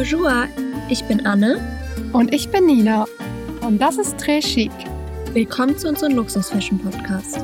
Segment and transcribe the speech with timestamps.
[0.00, 0.46] Bonjour,
[0.88, 1.60] ich bin Anne.
[2.14, 3.04] Und ich bin Nina.
[3.60, 4.70] Und das ist Très Chic.
[5.34, 7.36] Willkommen zu unserem Luxus-Fashion-Podcast.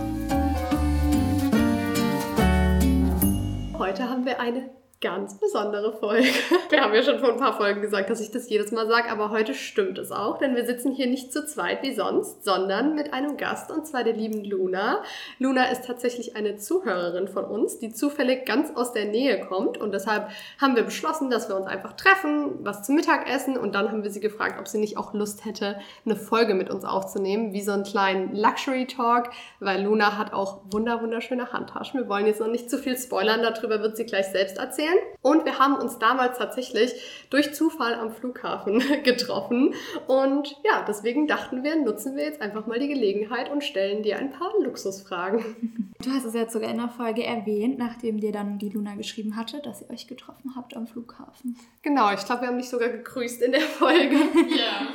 [3.78, 4.70] Heute haben wir eine
[5.00, 6.26] ganz besondere Folge.
[6.70, 9.10] Wir haben ja schon vor ein paar Folgen gesagt, dass ich das jedes Mal sage,
[9.10, 12.94] aber heute stimmt es auch, denn wir sitzen hier nicht zu zweit wie sonst, sondern
[12.94, 15.02] mit einem Gast und zwar der lieben Luna.
[15.38, 19.92] Luna ist tatsächlich eine Zuhörerin von uns, die zufällig ganz aus der Nähe kommt und
[19.92, 24.02] deshalb haben wir beschlossen, dass wir uns einfach treffen, was zum Mittagessen und dann haben
[24.02, 27.62] wir sie gefragt, ob sie nicht auch Lust hätte, eine Folge mit uns aufzunehmen, wie
[27.62, 32.00] so einen kleinen Luxury Talk, weil Luna hat auch wunder wunderschöne Handtaschen.
[32.00, 34.98] Wir wollen jetzt noch nicht zu viel spoilern, darüber wird sie gleich selbst erzählen erzählen.
[35.22, 36.92] Und wir haben uns damals tatsächlich
[37.30, 39.74] durch Zufall am Flughafen getroffen.
[40.06, 44.18] Und ja, deswegen dachten wir, nutzen wir jetzt einfach mal die Gelegenheit und stellen dir
[44.18, 45.44] ein paar Luxusfragen.
[45.98, 49.34] Du hast es jetzt sogar in der Folge erwähnt, nachdem dir dann die Luna geschrieben
[49.34, 51.56] hatte, dass ihr euch getroffen habt am Flughafen.
[51.82, 54.14] Genau, ich glaube, wir haben dich sogar gegrüßt in der Folge.
[54.56, 54.88] ja.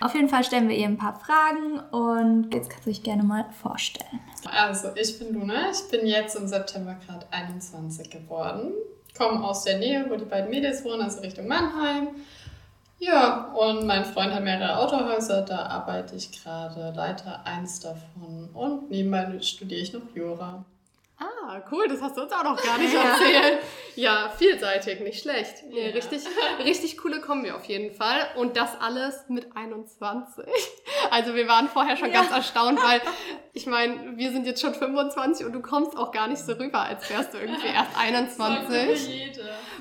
[0.00, 3.22] Auf jeden Fall stellen wir ihr ein paar Fragen und jetzt kannst du dich gerne
[3.22, 4.18] mal vorstellen.
[4.50, 5.70] Also, ich bin Luna.
[5.70, 8.72] Ich bin jetzt im September gerade 21 geworden
[9.16, 12.08] komme aus der Nähe, wo die beiden Mädels wohnen, also Richtung Mannheim.
[12.98, 18.90] Ja, und mein Freund hat mehrere Autohäuser, da arbeite ich gerade, leite eins davon und
[18.90, 20.64] nebenbei studiere ich noch Jura.
[21.54, 23.60] Ah, cool, das hast du uns auch noch gar nicht erzählt.
[23.96, 25.62] Ja, vielseitig, nicht schlecht.
[25.68, 25.92] Nee, ja.
[25.92, 26.22] richtig,
[26.64, 28.26] richtig coole Kombi auf jeden Fall.
[28.36, 30.44] Und das alles mit 21.
[31.10, 32.20] Also wir waren vorher schon ja.
[32.20, 33.00] ganz erstaunt, weil
[33.52, 36.80] ich meine, wir sind jetzt schon 25 und du kommst auch gar nicht so rüber,
[36.80, 39.38] als wärst du irgendwie erst 21.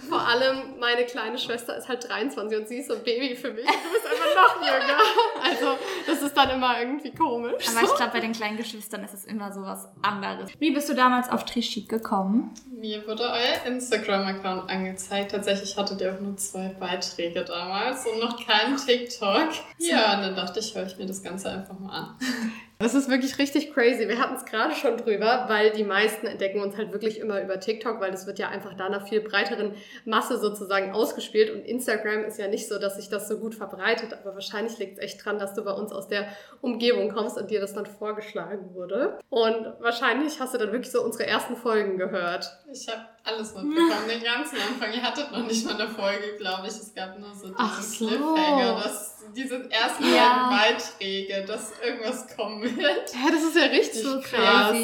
[0.08, 3.52] Vor allem meine kleine Schwester ist halt 23 und sie ist so ein Baby für
[3.52, 3.66] mich.
[3.66, 5.00] Du bist einfach noch jünger.
[5.44, 7.66] Also das ist dann immer irgendwie komisch.
[7.70, 10.52] Aber ich glaube, bei den kleinen Geschwistern ist es immer so was anderes.
[10.60, 12.52] Wie bist du damals auf Trichik gekommen?
[12.70, 15.32] Mir wurde euer Instagram-Account angezeigt.
[15.32, 19.50] Tatsächlich hattet ihr auch nur zwei Beiträge damals und noch keinen TikTok.
[19.80, 22.16] Ja, und dann dachte ich, höre ich mir das Ganze einfach mal an.
[22.84, 24.10] Das ist wirklich richtig crazy.
[24.10, 27.58] Wir hatten es gerade schon drüber, weil die meisten entdecken uns halt wirklich immer über
[27.58, 29.74] TikTok, weil das wird ja einfach da einer viel breiteren
[30.04, 31.50] Masse sozusagen ausgespielt.
[31.50, 34.98] Und Instagram ist ja nicht so, dass sich das so gut verbreitet, aber wahrscheinlich liegt
[34.98, 36.28] es echt dran, dass du bei uns aus der
[36.60, 39.18] Umgebung kommst und dir das dann vorgeschlagen wurde.
[39.30, 42.52] Und wahrscheinlich hast du dann wirklich so unsere ersten Folgen gehört.
[42.70, 44.92] Ich habe alles mitbekommen, den ganzen Anfang.
[44.94, 46.74] Ihr hattet noch nicht mal eine Folge, glaube ich.
[46.74, 48.08] Es gab nur so diesen so.
[48.08, 50.50] Cliffhanger, dass diese ersten ja.
[50.50, 53.14] Beiträge, dass irgendwas kommen wird.
[53.14, 54.76] Ja, das ist ja richtig so krass.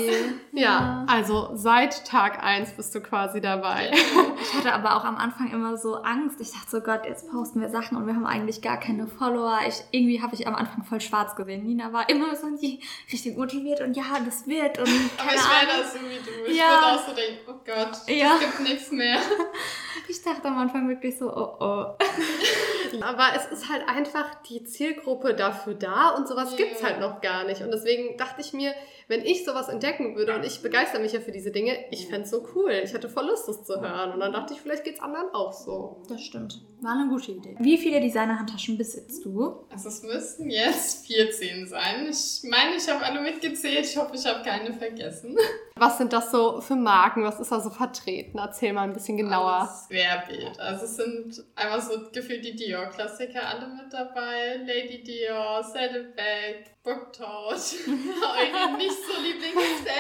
[0.54, 3.92] Ja, ja, also seit Tag 1 bist du quasi dabei.
[4.42, 6.40] Ich hatte aber auch am Anfang immer so Angst.
[6.40, 9.60] Ich dachte so, Gott, jetzt posten wir Sachen und wir haben eigentlich gar keine Follower.
[9.68, 11.66] Ich, irgendwie habe ich am Anfang voll schwarz gesehen.
[11.66, 14.80] Nina war immer so richtig motiviert und ja, das wird.
[14.80, 16.52] Und aber ich wäre das so wie du.
[16.52, 16.70] Ich ja.
[16.70, 18.29] würde auch so denken, oh Gott, ja.
[18.36, 19.20] Es gibt nichts mehr.
[20.08, 21.86] Ich dachte am Anfang wirklich so, oh oh.
[23.02, 26.68] aber es ist halt einfach die Zielgruppe dafür da und sowas yeah.
[26.74, 27.62] es halt noch gar nicht.
[27.62, 28.74] Und deswegen dachte ich mir,
[29.08, 32.24] wenn ich sowas entdecken würde und ich begeister mich ja für diese Dinge, ich fände
[32.24, 32.72] es so cool.
[32.84, 34.14] Ich hätte voll Lust, das zu hören.
[34.14, 36.02] Und dann dachte ich, vielleicht geht es anderen auch so.
[36.10, 36.60] Das stimmt.
[36.82, 37.56] War eine gute Idee.
[37.60, 39.66] Wie viele Designer-Handtaschen besitzt du?
[39.70, 42.08] Also es müssten jetzt 14 sein.
[42.10, 43.86] Ich meine, ich habe alle mitgezählt.
[43.86, 45.36] Ich hoffe, ich habe keine vergessen.
[45.76, 47.24] Was sind das so für Marken?
[47.24, 48.38] Was ist da so vertreten?
[48.38, 49.52] Erzähl mal ein bisschen genauer.
[49.52, 50.60] Alles Querbeet.
[50.60, 54.58] Also es sind einfach so gefühlt die Dior-Klassiker alle mit dabei.
[54.66, 57.76] Lady Dior, Saddleback, Booktouch.
[57.86, 60.00] Eure nicht so Lieblingssteak.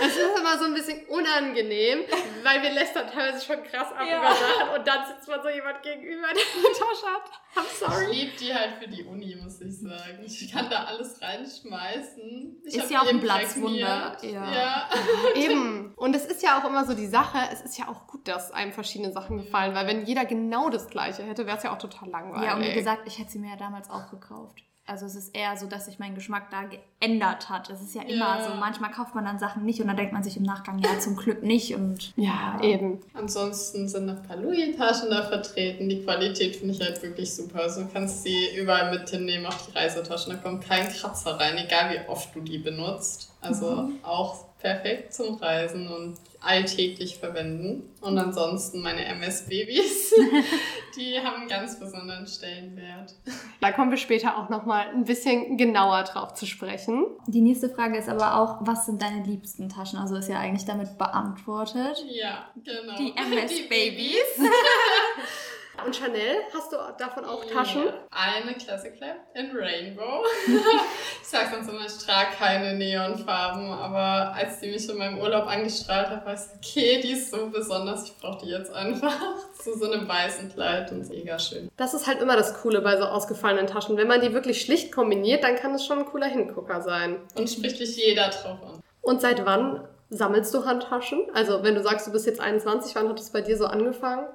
[0.00, 2.00] Es ist immer so ein bisschen unangenehm,
[2.42, 4.18] weil wir lästern teilweise schon krass ab ja.
[4.18, 7.30] über Sachen und dann sitzt man so jemand gegenüber, der eine Tasche hat.
[7.54, 8.10] I'm sorry.
[8.10, 10.24] Ich liebe die halt für die Uni, muss ich sagen.
[10.24, 12.62] Ich kann da alles reinschmeißen.
[12.64, 14.16] Ich ist ja auch ein Platzwunder.
[14.22, 14.52] Ja.
[14.52, 14.90] ja.
[15.36, 15.94] Eben.
[15.94, 18.50] Und es ist ja auch immer so die Sache, es ist ja auch gut, dass
[18.50, 21.78] einem verschiedene Sachen gefallen, weil wenn jeder genau das Gleiche hätte, wäre es ja auch
[21.78, 22.46] total langweilig.
[22.48, 24.64] Ja, und wie gesagt, ich hätte sie mir ja damals auch gekauft.
[24.90, 27.70] Also es ist eher so, dass sich mein Geschmack da geändert hat.
[27.70, 28.44] Es ist ja immer ja.
[28.44, 30.98] so, manchmal kauft man dann Sachen nicht und dann denkt man sich im Nachgang, ja,
[30.98, 31.76] zum Glück nicht.
[31.76, 32.68] Und ja, ja.
[32.68, 32.98] eben.
[33.14, 35.88] Ansonsten sind noch ein paar Louis-Taschen da vertreten.
[35.88, 37.60] Die Qualität finde ich halt wirklich super.
[37.60, 40.32] Also du kannst sie überall mit hinnehmen, auch die Reisetaschen.
[40.32, 43.32] Da kommt kein Kratzer rein, egal wie oft du die benutzt.
[43.40, 44.00] Also mhm.
[44.02, 47.90] auch perfekt zum Reisen und alltäglich verwenden.
[48.00, 50.14] Und ansonsten meine MS-Babys,
[50.96, 53.14] die haben einen ganz besonderen Stellenwert.
[53.60, 57.06] Da kommen wir später auch nochmal ein bisschen genauer drauf zu sprechen.
[57.26, 59.98] Die nächste Frage ist aber auch, was sind deine liebsten Taschen?
[59.98, 62.04] Also ist ja eigentlich damit beantwortet.
[62.08, 62.96] Ja, genau.
[62.96, 64.16] Die MS-Babys.
[65.84, 67.86] Und Chanel, hast du davon auch Taschen?
[67.86, 70.24] Ja, Eine Classic Lab in Rainbow.
[70.46, 75.46] ich sag sonst immer, ich trage keine Neonfarben, aber als die mich in meinem Urlaub
[75.46, 79.14] angestrahlt hat, war ich so, okay, die ist so besonders, ich brauche die jetzt einfach.
[79.62, 81.70] Zu so einem weißen Kleid und mega schön.
[81.76, 83.96] Das ist halt immer das Coole bei so ausgefallenen Taschen.
[83.96, 87.16] Wenn man die wirklich schlicht kombiniert, dann kann es schon ein cooler Hingucker sein.
[87.36, 88.82] Und spricht dich jeder drauf an.
[89.02, 91.26] Und seit wann sammelst du Handtaschen?
[91.34, 94.26] Also wenn du sagst, du bist jetzt 21, wann hat es bei dir so angefangen?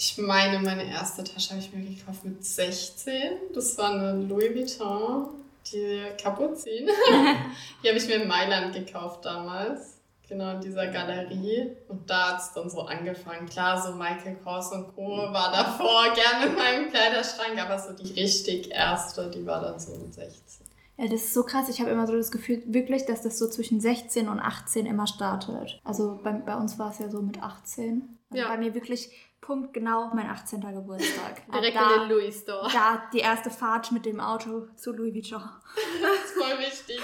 [0.00, 3.32] Ich meine, meine erste Tasche habe ich mir gekauft mit 16.
[3.52, 5.26] Das war eine Louis Vuitton,
[5.72, 6.86] die Kapuzin.
[7.82, 9.96] die habe ich mir in Mailand gekauft damals.
[10.28, 11.72] Genau, in dieser Galerie.
[11.88, 13.48] Und da hat es dann so angefangen.
[13.48, 15.16] Klar, so Michael Kors und Co.
[15.32, 19.96] war davor gerne in meinem Kleiderschrank, aber so die richtig erste, die war dann so
[19.96, 20.64] mit 16.
[20.96, 21.68] Ja, das ist so krass.
[21.68, 25.08] Ich habe immer so das Gefühl, wirklich, dass das so zwischen 16 und 18 immer
[25.08, 25.80] startet.
[25.82, 28.16] Also bei, bei uns war es ja so mit 18.
[28.30, 28.48] Also Ja.
[28.48, 29.10] Bei mir wirklich
[29.48, 30.60] punktgenau mein 18.
[30.60, 31.40] Geburtstag.
[31.54, 32.68] Direkt da, in den Louis Store.
[32.70, 35.42] da die erste Fahrt mit dem Auto zu Louis Vuitton.
[36.02, 37.00] Das ist voll wichtig.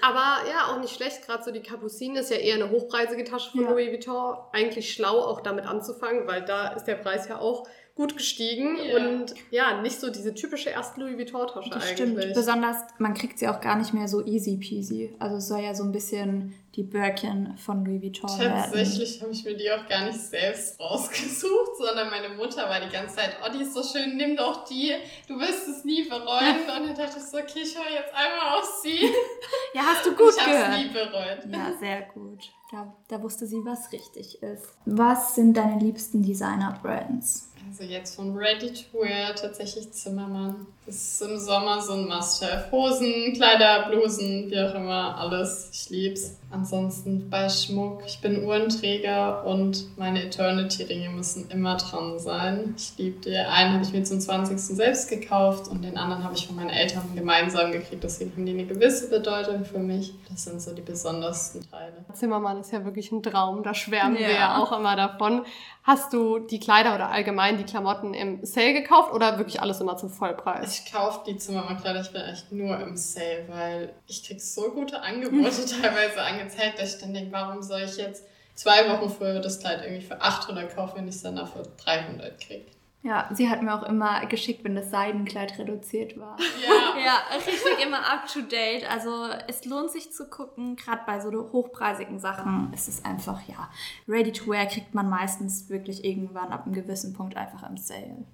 [0.00, 1.26] Aber ja, auch nicht schlecht.
[1.26, 3.70] Gerade so die Capucine ist ja eher eine hochpreisige Tasche von Ja.
[3.70, 4.36] Louis Vuitton.
[4.52, 7.66] Eigentlich schlau, auch damit anzufangen, weil da ist der Preis ja auch
[7.96, 8.76] gut gestiegen.
[8.84, 8.96] Ja.
[8.98, 11.94] Und ja, nicht so diese typische erste Louis Vuitton-Tasche Das eigentlich.
[11.96, 12.34] stimmt.
[12.34, 15.16] Besonders, man kriegt sie auch gar nicht mehr so easy peasy.
[15.18, 18.28] Also es soll ja so ein bisschen die Birkin von Louis Vuitton.
[18.38, 22.92] Tatsächlich habe ich mir die auch gar nicht selbst rausgesucht, sondern meine Mutter war die
[22.92, 24.92] ganze Zeit, oh, die ist so schön, nimm doch die,
[25.26, 26.56] du wirst es nie bereuen.
[26.78, 29.10] Und dann dachte ich so, okay, ich höre jetzt einmal auf sie.
[29.74, 30.72] Ja, hast du gut ich habe gehört.
[30.72, 31.52] es nie bereut.
[31.52, 32.50] Ja, sehr gut.
[32.70, 34.74] Da, da wusste sie, was richtig ist.
[34.86, 37.52] Was sind deine liebsten Designer-Brands?
[37.68, 40.66] Also jetzt von Ready to Wear tatsächlich Zimmermann.
[40.86, 42.70] Das ist im Sommer so ein Must-Have.
[42.70, 45.68] Hosen, Kleider, Blusen, wie auch immer, alles.
[45.72, 46.36] Ich lieb's.
[46.52, 48.02] Ansonsten bei Schmuck.
[48.06, 52.74] Ich bin Uhrenträger und meine Eternity-Ringe müssen immer dran sein.
[52.76, 53.36] Ich liebe die.
[53.36, 54.56] Einen habe ich mir zum 20.
[54.58, 58.04] selbst gekauft und den anderen habe ich von meinen Eltern gemeinsam gekriegt.
[58.04, 60.14] Deswegen haben die eine gewisse Bedeutung für mich.
[60.30, 61.92] Das sind so die besondersten Teile.
[62.14, 64.34] Zimmermann ist ja wirklich ein Traum, da schwärmen wir Ja.
[64.36, 65.44] ja auch immer davon.
[65.86, 69.96] Hast du die Kleider oder allgemein die Klamotten im Sale gekauft oder wirklich alles immer
[69.96, 70.80] zum Vollpreis?
[70.80, 75.00] Ich kaufe die Zimmermannkleider, ich bin echt nur im Sale, weil ich krieg so gute
[75.00, 78.24] Angebote teilweise angezeigt, dass ich dann denke, warum soll ich jetzt
[78.56, 82.40] zwei Wochen früher das Kleid irgendwie für 800 kaufen, wenn ich es dann dafür 300
[82.40, 82.66] krieg?
[83.06, 86.36] Ja, sie hat mir auch immer geschickt, wenn das Seidenkleid reduziert war.
[86.62, 86.72] Ja.
[87.06, 88.90] Ja, richtig immer up to date.
[88.90, 93.68] Also es lohnt sich zu gucken, gerade bei so hochpreisigen Sachen ist es einfach, ja,
[94.08, 98.24] ready to wear kriegt man meistens wirklich irgendwann ab einem gewissen Punkt einfach im Sale.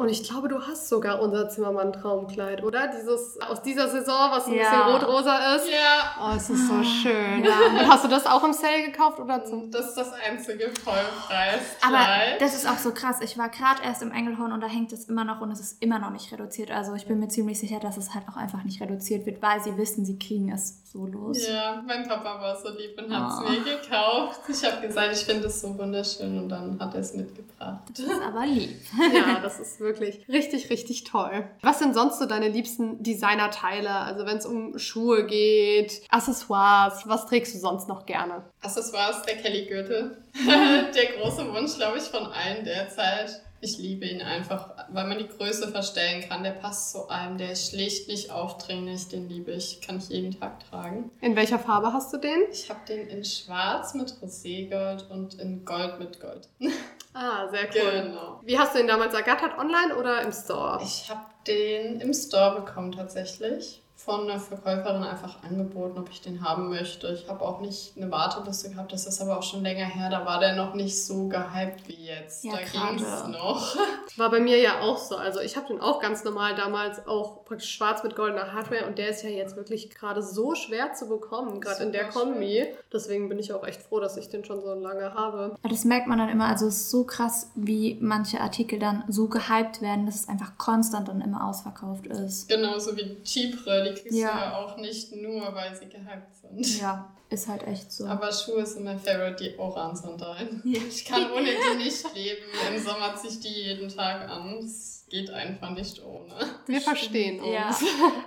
[0.00, 2.88] Und ich glaube, du hast sogar unser Zimmermann-Traumkleid, oder?
[2.88, 4.62] Dieses aus dieser Saison, was ein Ja.
[4.62, 5.68] bisschen rot-rosa ist.
[5.68, 6.16] Ja.
[6.18, 7.44] Oh, es ist so schön.
[7.44, 7.50] Ja.
[7.68, 9.70] Und hast du das auch im Sale gekauft oder zum...
[9.70, 11.60] Das ist das einzige Vollpreiskleid.
[11.86, 11.98] Aber
[12.38, 13.18] das ist auch so krass.
[13.20, 15.82] Ich war gerade erst im Engelhorn und da hängt es immer noch und es ist
[15.82, 16.70] immer noch nicht reduziert.
[16.70, 19.62] Also ich bin mir ziemlich sicher, dass es halt auch einfach nicht reduziert wird, weil
[19.62, 21.46] sie wissen, sie kriegen es so los.
[21.46, 23.50] Ja, mein Papa war so lieb und hat es Oh.
[23.50, 24.40] mir gekauft.
[24.48, 27.80] Ich habe gesagt, ich finde es so wunderschön und dann hat er es mitgebracht.
[27.90, 28.76] Das ist aber lieb.
[29.14, 31.48] Ja, das ist wirklich richtig, richtig toll.
[31.62, 33.90] Was sind sonst so deine liebsten Designerteile?
[33.90, 38.44] Also wenn es um Schuhe geht, Accessoires, was trägst du sonst noch gerne?
[38.62, 40.22] Accessoires der Kelly Gürtel.
[40.46, 43.42] der große Wunsch, glaube ich, von allen derzeit.
[43.62, 46.42] Ich liebe ihn einfach, weil man die Größe verstellen kann.
[46.42, 50.38] Der passt zu allem, der ist schlicht nicht aufdringlich, den liebe ich, kann ich jeden
[50.38, 51.10] Tag tragen.
[51.20, 52.38] In welcher Farbe hast du den?
[52.50, 56.48] Ich habe den in Schwarz mit Roségold und in Gold mit Gold.
[57.12, 58.02] Ah, sehr cool.
[58.02, 58.40] Genau.
[58.44, 59.58] Wie hast du ihn damals ergattert?
[59.58, 60.80] Online oder im Store?
[60.82, 63.82] Ich habe den im Store bekommen tatsächlich.
[64.04, 67.08] Von einer Verkäuferin einfach angeboten, ob ich den haben möchte.
[67.08, 70.08] Ich habe auch nicht eine Warteliste gehabt, das ist aber auch schon länger her.
[70.08, 72.44] Da war der noch nicht so gehypt wie jetzt.
[72.44, 73.76] Ja, da ging es noch.
[74.16, 75.16] War bei mir ja auch so.
[75.16, 78.98] Also ich habe den auch ganz normal damals auch praktisch schwarz mit goldener Hardware und
[78.98, 82.66] der ist ja jetzt wirklich gerade so schwer zu bekommen, gerade in der Kombi.
[82.92, 85.56] Deswegen bin ich auch echt froh, dass ich den schon so lange habe.
[85.62, 89.04] Aber das merkt man dann immer, also es ist so krass, wie manche Artikel dann
[89.08, 92.48] so gehypt werden, dass es einfach konstant dann immer ausverkauft ist.
[92.48, 94.32] Genauso wie Chypre, die kriegst Ja.
[94.32, 96.80] du ja auch nicht nur, weil sie gehypt sind.
[96.80, 98.06] Ja, ist halt echt so.
[98.06, 100.62] Aber Schuhe sind mein Favorite, die Oran-Sandalen.
[100.64, 100.80] Ja.
[100.88, 102.42] Ich kann ohne die nicht leben.
[102.74, 104.58] Im Sommer ziehe ich die jeden Tag an.
[104.58, 106.32] Es geht einfach nicht ohne.
[106.66, 107.52] Wir verstehen uns.
[107.52, 107.70] Ja,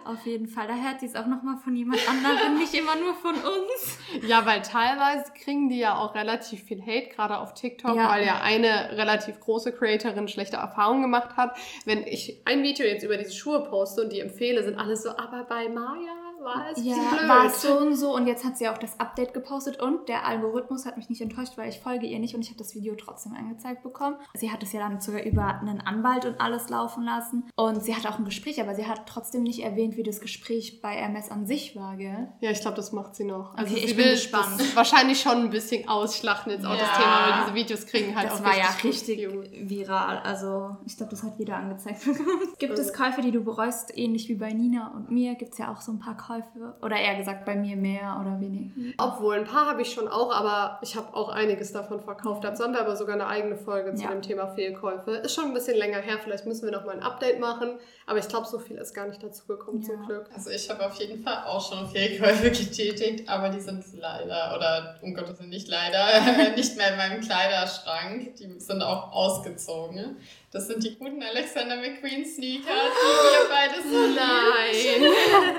[0.05, 0.67] auf jeden Fall.
[0.67, 3.97] Da hört sie es auch nochmal von jemand anderem, nicht immer nur von uns.
[4.27, 8.09] Ja, weil teilweise kriegen die ja auch relativ viel Hate, gerade auf TikTok, Ja.
[8.11, 11.55] weil ja eine relativ große Creatorin schlechte Erfahrungen gemacht hat.
[11.85, 15.09] Wenn ich ein Video jetzt über diese Schuhe poste und die empfehle, sind alle so,
[15.09, 17.27] aber bei Maya war es Ja, blöd.
[17.29, 20.25] war es so und so und jetzt hat sie auch das Update gepostet und der
[20.25, 22.95] Algorithmus hat mich nicht enttäuscht, weil ich folge ihr nicht und ich habe das Video
[22.95, 24.15] trotzdem angezeigt bekommen.
[24.35, 27.95] Sie hat es ja dann sogar über einen Anwalt und alles laufen lassen und sie
[27.95, 31.31] hat auch ein Gespräch, aber sie hat trotzdem nicht erwähnt, wie das Gespräch bei MS
[31.31, 32.27] an sich war, gell?
[32.41, 33.55] Ja, ich glaube, das macht sie noch.
[33.55, 34.59] Also Okay, ich bin gespannt.
[34.59, 36.93] das wahrscheinlich schon ein bisschen ausschlachten jetzt auch das Ja.
[36.95, 39.69] Thema, weil diese Videos kriegen halt das auch war ja richtig richtig Views.
[39.69, 40.19] viral.
[40.19, 42.41] Also ich glaube, das hat jeder angezeigt bekommen.
[42.59, 45.35] Gibt es Käufe, die du bereust, ähnlich wie bei Nina und mir?
[45.35, 46.32] Gibt es ja auch so ein paar Käufe.
[46.81, 48.71] Oder eher gesagt, bei mir mehr oder weniger.
[48.97, 52.43] Obwohl, ein paar habe ich schon auch, aber ich habe auch einiges davon verkauft.
[52.43, 54.09] Dazu haben wir aber sogar eine eigene Folge zu Ja.
[54.11, 55.11] dem Thema Fehlkäufe.
[55.11, 57.77] Ist schon ein bisschen länger her, vielleicht müssen wir noch mal ein Update machen.
[58.05, 59.87] Aber ich glaube, so viel ist gar nicht dazu gekommen, Ja.
[59.87, 60.25] zum Glück.
[60.35, 64.95] Also ich habe auf jeden Fall auch schon Fehlkäufe getätigt, aber die sind leider, oder
[65.01, 66.05] um Gottes Willen nicht leider,
[66.55, 68.35] nicht mehr in meinem Kleiderschrank.
[68.35, 70.17] Die sind auch ausgezogen.
[70.53, 74.07] Das sind die guten Alexander McQueen Sneaker, die wir beide so.
[74.13, 75.11] Nein!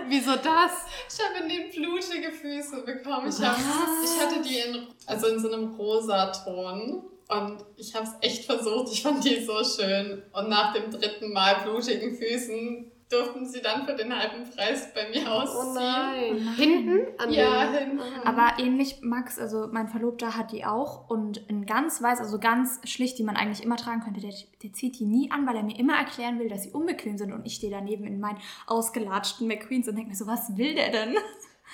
[0.09, 0.87] Wieso das?
[1.11, 3.29] Ich habe in den blutige Füße bekommen.
[3.29, 7.03] Ich, hab, ich hatte die in, also in so einem rosa Ton.
[7.27, 8.93] Und ich habe es echt versucht.
[8.93, 10.23] Ich fand die so schön.
[10.33, 15.09] Und nach dem dritten Mal blutigen Füßen durften sie dann für den halben Preis bei
[15.11, 15.67] mir ausziehen.
[15.71, 16.55] Oh nein.
[16.57, 17.21] Hinten?
[17.21, 18.27] An Ja, den- hinten.
[18.27, 22.81] Aber ähnlich, Max, also mein Verlobter hat die auch und in ganz weiß, also ganz
[22.89, 24.33] schlicht, die man eigentlich immer tragen könnte, der,
[24.63, 27.33] der zieht die nie an, weil er mir immer erklären will, dass sie unbequem sind
[27.33, 30.91] und ich stehe daneben in meinen ausgelatschten McQueens und denke mir so, was will der
[30.91, 31.15] denn?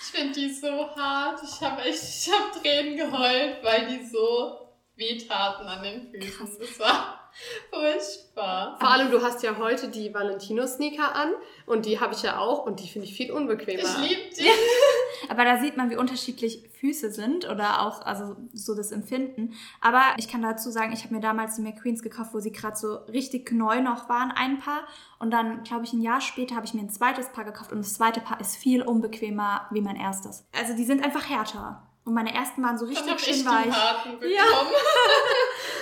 [0.02, 1.40] Ich finde die so hart.
[1.42, 4.56] Ich habe echt, ich habe Tränen geheult, weil die so
[4.96, 6.48] wehtaten an den Füßen.
[6.60, 7.19] Das war
[7.70, 8.76] furchtbar.
[8.78, 11.32] Vor allem, du hast ja heute die Valentino-Sneaker an
[11.66, 13.82] und die habe ich ja auch und die finde ich viel unbequemer.
[13.82, 14.48] Ich liebe die.
[15.28, 19.54] Aber da sieht man, wie unterschiedlich Füße sind oder auch also so das Empfinden.
[19.80, 22.76] Aber ich kann dazu sagen, ich habe mir damals die McQueens gekauft, wo sie gerade
[22.76, 24.86] so richtig neu noch waren, ein Paar.
[25.18, 27.78] Und dann, glaube ich, ein Jahr später habe ich mir ein zweites Paar gekauft und
[27.78, 30.46] das zweite Paar ist viel unbequemer wie mein erstes.
[30.58, 31.86] Also die sind einfach härter.
[32.04, 33.72] Und meine ersten waren so Ich richtig schön weich.
[33.72, 34.18] harten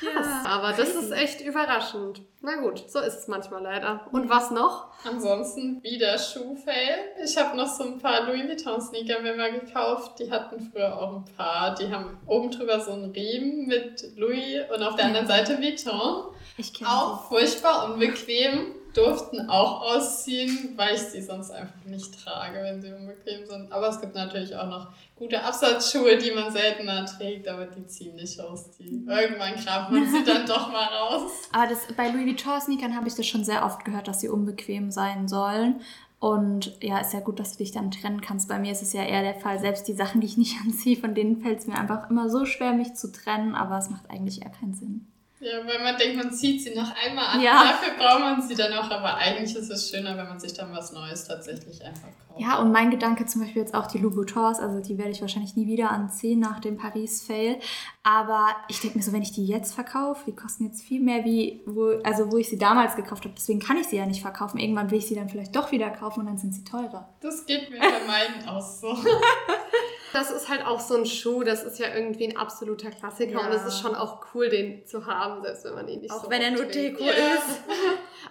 [0.00, 0.46] Krass.
[0.46, 2.22] Aber das ist echt überraschend.
[2.40, 4.06] Na gut, so ist es manchmal leider.
[4.12, 4.88] Und was noch?
[5.04, 6.98] Ansonsten wieder Schuhfail.
[7.22, 10.18] Ich habe noch so ein paar Louis Vuitton Sneaker mir mal gekauft.
[10.18, 11.74] Die hatten früher auch ein paar.
[11.74, 16.34] Die haben oben drüber so einen Riemen mit Louis und auf der anderen Seite Vuitton.
[16.56, 18.74] Ich kenne Auch furchtbar unbequem.
[18.94, 23.72] Durften auch ausziehen, weil ich sie sonst einfach nicht trage, wenn sie unbequem sind.
[23.72, 28.16] Aber es gibt natürlich auch noch gute Absatzschuhe, die man seltener trägt, aber die ziehen
[28.16, 28.70] nicht aus.
[28.78, 31.30] Irgendwann kramt man sie dann doch mal raus.
[31.52, 34.28] Aber das, bei Louis Vuitton Sneakern habe ich das schon sehr oft gehört, dass sie
[34.28, 35.80] unbequem sein sollen.
[36.20, 38.48] Und ja, ist ja gut, dass du dich dann trennen kannst.
[38.48, 40.96] Bei mir ist es ja eher der Fall, selbst die Sachen, die ich nicht anziehe,
[40.96, 44.10] von denen fällt es mir einfach immer so schwer, mich zu trennen, aber es macht
[44.10, 45.06] eigentlich eher keinen Sinn.
[45.40, 47.40] Ja, weil man denkt, man zieht sie noch einmal an.
[47.40, 47.64] Ja.
[47.64, 48.90] Dafür braucht man sie dann auch.
[48.90, 52.38] Aber eigentlich ist es schöner, wenn man sich dann was Neues tatsächlich einfach kauft.
[52.38, 55.56] Ja, und mein Gedanke zum Beispiel jetzt auch die Louboutins, also die werde ich wahrscheinlich
[55.56, 57.58] nie wieder anziehen nach dem Paris-Fail.
[58.02, 61.24] Aber ich denke mir so, wenn ich die jetzt verkaufe, die kosten jetzt viel mehr,
[61.24, 63.34] wie wo, also wo ich sie damals gekauft habe.
[63.34, 64.58] Deswegen kann ich sie ja nicht verkaufen.
[64.58, 67.08] Irgendwann will ich sie dann vielleicht doch wieder kaufen und dann sind sie teurer.
[67.22, 68.88] Das geht mir bei meinen auch so.
[70.12, 73.46] Das ist halt auch so ein Schuh, das ist ja irgendwie ein absoluter Klassiker Ja.
[73.46, 76.24] und es ist schon auch cool, den zu haben, selbst wenn man ihn nicht Auch
[76.24, 76.64] so wenn er nur.
[76.64, 77.60] Deko ist.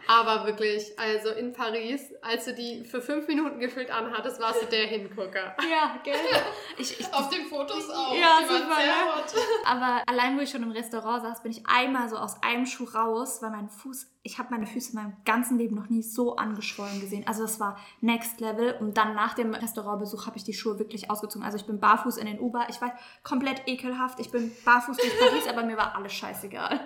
[0.08, 4.66] Aber wirklich, also in Paris, als du die für fünf Minuten gefühlt anhattest, warst du
[4.66, 5.56] der Hingucker.
[5.70, 6.16] Ja, gell?
[6.78, 8.14] Ich, ich, Auf den Fotos auch.
[8.16, 9.16] Ja, die waren super, sehr ne?
[9.16, 9.34] hot.
[9.66, 12.86] Aber allein, wo ich schon im Restaurant saß, bin ich einmal so aus einem Schuh
[12.86, 16.36] raus, weil mein Fuß, ich habe meine Füße in meinem ganzen Leben noch nie so
[16.36, 17.26] angeschwollen gesehen.
[17.28, 18.76] Also das war Next Level.
[18.80, 21.44] Und dann nach dem Restaurantbesuch habe ich die Schuhe wirklich ausgezogen.
[21.46, 22.68] Also ich bin barfuß in den Uber.
[22.70, 22.94] Ich war
[23.24, 24.20] komplett ekelhaft.
[24.20, 26.80] Ich bin barfuß durch Paris, aber mir war alles scheißegal.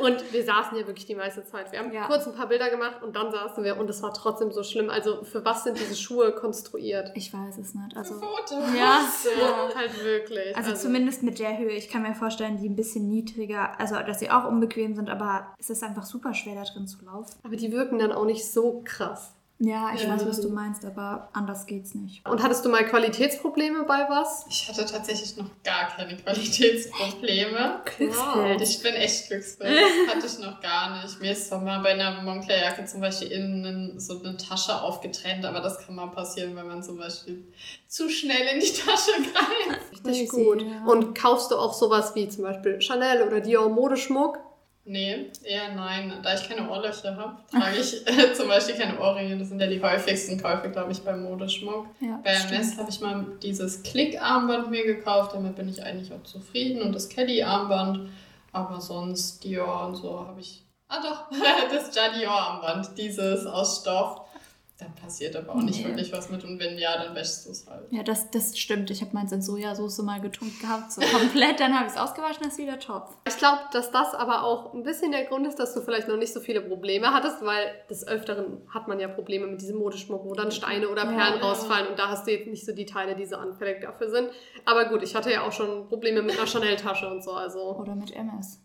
[0.00, 1.70] Und wir saßen ja wirklich die meiste Zeit.
[1.72, 2.06] Wir haben Ja.
[2.06, 4.90] kurz ein paar Bilder gemacht und dann saßen wir und es war trotzdem so schlimm.
[4.90, 7.12] Also für was sind diese Schuhe konstruiert?
[7.14, 7.96] Ich weiß es nicht.
[7.96, 8.74] Also Fotos.
[8.76, 9.00] ja,
[9.38, 10.56] Ja, halt wirklich.
[10.56, 11.72] Also, zumindest mit der Höhe.
[11.72, 15.54] Ich kann mir vorstellen, die ein bisschen niedriger, also dass sie auch unbequem sind, aber
[15.58, 17.34] es ist einfach super schwer da drin zu laufen.
[17.42, 19.34] Aber die wirken dann auch nicht so krass.
[19.64, 20.10] Ja, ich Ja.
[20.10, 22.26] weiß, was du meinst, aber anders geht's nicht.
[22.28, 24.44] Und hattest du mal Qualitätsprobleme bei was?
[24.48, 27.80] Ich hatte tatsächlich noch gar keine Qualitätsprobleme.
[27.96, 28.60] Glücksfeld.
[28.60, 29.80] Ich bin echt glücksfähig.
[30.08, 31.20] Hatte ich noch gar nicht.
[31.20, 35.60] Mir ist doch mal bei einer Moncler-Jacke zum Beispiel innen so eine Tasche aufgetrennt, aber
[35.60, 37.44] das kann mal passieren, wenn man zum Beispiel
[37.88, 40.06] zu schnell in die Tasche greift.
[40.06, 40.62] Richtig gut.
[40.62, 40.84] ja.
[40.86, 44.38] Und kaufst du auch sowas wie zum Beispiel Chanel oder Dior Modeschmuck?
[44.86, 46.12] Nee, eher nein.
[46.22, 49.38] Da ich keine Ohrlöcher habe, trage ich äh, zum Beispiel keine Ohrringe.
[49.38, 51.86] Das sind ja die häufigsten Käufe, glaube ich, beim Modeschmuck.
[52.00, 52.32] Ja, Bei.
[52.32, 55.32] MS habe ich mal dieses Klick-Armband mir gekauft.
[55.34, 56.82] Damit bin ich eigentlich auch zufrieden.
[56.82, 58.10] Und das Caddy-Armband.
[58.52, 60.62] Aber sonst Dior und so habe ich.
[60.88, 61.30] Ah doch,
[61.70, 62.96] das Jadior-Armband.
[62.98, 64.20] Dieses aus Stoff.
[64.76, 65.86] Da passiert aber auch nicht Nee.
[65.86, 66.42] wirklich was mit.
[66.42, 67.84] Und wenn ja, dann wäschst du es halt.
[67.92, 68.90] Ja, das, das stimmt.
[68.90, 71.60] Ich habe meins in Sojasauce mal getunkt gehabt, so komplett.
[71.60, 73.16] Dann habe ich es ausgewaschen, dann ist wieder top.
[73.28, 76.16] Ich glaube, dass das aber auch ein bisschen der Grund ist, dass du vielleicht noch
[76.16, 80.24] nicht so viele Probleme hattest, weil des Öfteren hat man ja Probleme mit diesem Modeschmuck,
[80.24, 81.12] wo dann Steine oder Ja.
[81.12, 84.10] Perlen rausfallen und da hast du jetzt nicht so die Teile, die so anfällig dafür
[84.10, 84.30] sind.
[84.64, 87.76] Aber gut, ich hatte ja auch schon Probleme mit einer Chanel-Tasche und so, also.
[87.76, 88.60] Oder mit MS.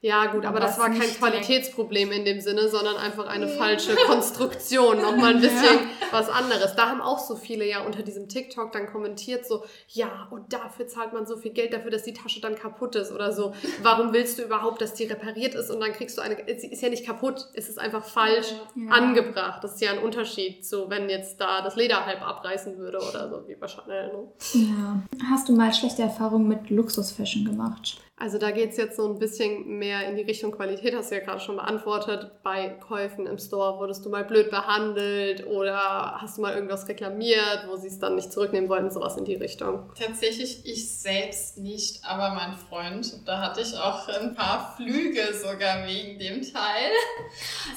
[0.00, 5.00] Ja, gut, aber das war kein Qualitätsproblem in dem Sinne, sondern einfach eine falsche Konstruktion.
[5.00, 5.78] Nochmal ein bisschen
[6.10, 6.74] was anderes.
[6.76, 10.86] Da haben auch so viele ja unter diesem TikTok dann kommentiert, so, ja, und dafür
[10.86, 13.52] zahlt man so viel Geld dafür, dass die Tasche dann kaputt ist oder so.
[13.82, 16.36] Warum willst du überhaupt, dass die repariert ist und dann kriegst du eine.
[16.58, 18.92] Sie ist ja nicht kaputt, es ist einfach falsch Ja.
[18.92, 19.64] angebracht.
[19.64, 23.28] Das ist ja ein Unterschied zu, wenn jetzt da das Leder halb abreißen würde oder
[23.30, 24.12] so, wie bei Chanel.
[24.12, 24.28] Ne?
[24.54, 25.02] Ja.
[25.30, 27.96] Hast du mal schlechte Erfahrungen mit Luxusfashion gemacht?
[28.18, 31.16] Also da geht es jetzt so ein bisschen mehr in die Richtung Qualität, hast du
[31.16, 32.30] ja gerade schon beantwortet.
[32.42, 37.66] Bei Käufen im Store wurdest du mal blöd behandelt oder hast du mal irgendwas reklamiert,
[37.68, 39.90] wo sie es dann nicht zurücknehmen wollten, sowas in die Richtung.
[39.98, 43.20] Tatsächlich ich selbst nicht, aber mein Freund.
[43.26, 46.92] Da hatte ich auch ein paar Flüge sogar wegen dem Teil.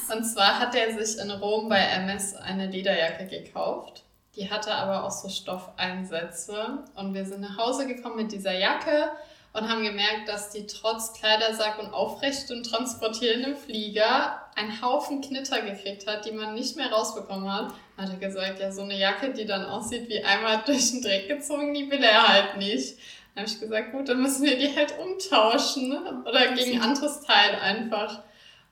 [0.10, 4.04] Und zwar hat er sich in Rom bei MS eine Lederjacke gekauft.
[4.38, 6.86] Die hatte aber auch so Stoffeinsätze.
[6.96, 9.10] Und wir sind nach Hause gekommen mit dieser Jacke
[9.54, 15.62] und haben gemerkt, dass die trotz Kleidersack und aufrecht und transportierendem Flieger einen Haufen Knitter
[15.62, 17.74] gekriegt hat, die man nicht mehr rausbekommen hat.
[17.98, 21.28] Hat er gesagt, ja, so eine Jacke, die dann aussieht wie einmal durch den Dreck
[21.28, 22.98] gezogen, die will er halt nicht.
[23.34, 26.24] Dann habe ich gesagt, gut, dann müssen wir die halt umtauschen ne?
[26.28, 28.24] oder gegen ein anderes Teil einfach.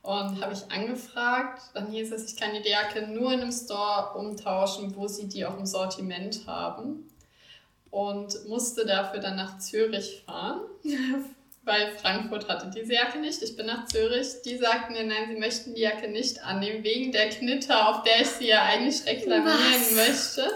[0.04, 4.18] Und habe ich angefragt, dann hieß es, ich kann die Jacke nur in einem Store
[4.18, 7.10] umtauschen, wo sie die auch im Sortiment haben.
[7.90, 10.62] Und musste dafür dann nach Zürich fahren,
[11.64, 13.42] weil Frankfurt hatte diese Jacke nicht.
[13.42, 14.28] Ich bin nach Zürich.
[14.46, 18.22] Die sagten mir, nein, sie möchten die Jacke nicht annehmen, wegen der Knitter, auf der
[18.22, 20.50] ich sie ja eigentlich reklamieren möchte.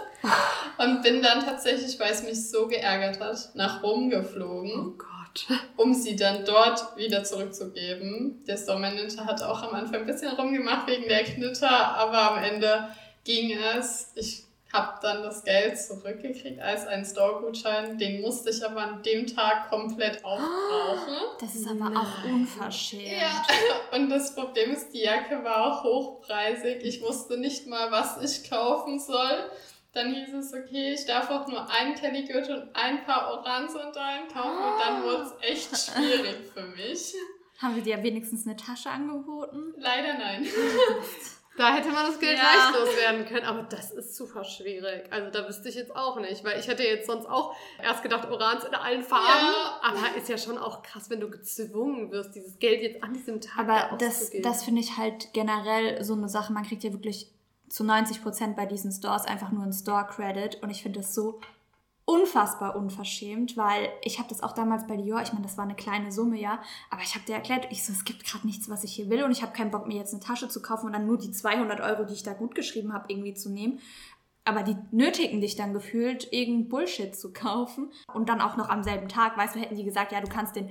[0.78, 5.60] Und bin dann tatsächlich, weil es mich so geärgert hat, nach Rom geflogen Oh Gott.
[5.78, 8.44] um sie dann dort wieder zurückzugeben.
[8.46, 12.44] Der Store Manager hat auch am Anfang ein bisschen rumgemacht wegen der Knitter, aber am
[12.44, 12.88] Ende
[13.24, 14.12] ging es.
[14.16, 17.98] Ich habe dann das Geld zurückgekriegt als einen Store-Gutschein.
[17.98, 21.18] Den musste ich aber an dem Tag komplett aufbrauchen.
[21.40, 22.34] Das ist aber auch Nein.
[22.34, 23.22] unverschämt.
[23.22, 23.44] Ja,
[23.98, 26.84] und das Problem ist, die Jacke war auch hochpreisig.
[26.84, 29.50] Ich wusste nicht mal, was ich kaufen soll.
[29.94, 34.58] Dann hieß es, okay, ich darf auch nur einen Kellygürtel und ein paar Orange-Sandalen kaufen.
[34.58, 37.14] Und dann wurde es echt schwierig für mich.
[37.58, 39.74] Haben wir dir wenigstens eine Tasche angeboten?
[39.78, 40.48] Leider nein.
[41.58, 42.44] Da hätte man das Geld Ja.
[42.44, 45.12] leicht loswerden können, aber das ist super schwierig.
[45.12, 48.30] Also da wüsste ich jetzt auch nicht, weil ich hätte jetzt sonst auch erst gedacht,
[48.32, 49.26] Orange in allen Farben.
[49.28, 49.80] Ja.
[49.84, 53.42] Aber ist ja schon auch krass, wenn du gezwungen wirst, dieses Geld jetzt an diesem
[53.42, 54.44] Tag Aber da das, auszugeben.
[54.44, 56.54] das finde ich halt generell so eine Sache.
[56.54, 57.28] Man kriegt ja wirklich
[57.70, 60.64] zu 90 Prozent bei diesen Stores einfach nur einen Store-Credit.
[60.64, 61.42] Und ich finde das so
[62.12, 65.76] unfassbar unverschämt, weil ich habe das auch damals bei Dior, ich meine, das war eine
[65.76, 68.84] kleine Summe, ja, aber ich habe dir erklärt, ich so, es gibt gerade nichts, was
[68.84, 70.94] ich hier will und ich habe keinen Bock, mir jetzt eine Tasche zu kaufen und
[70.94, 73.80] dann nur die 200 Euro, die ich da gut geschrieben habe, irgendwie zu nehmen.
[74.44, 78.84] Aber die nötigen dich dann gefühlt, irgendein Bullshit zu kaufen und dann auch noch am
[78.84, 80.70] selben Tag, weißt du, hätten die gesagt, ja, du kannst den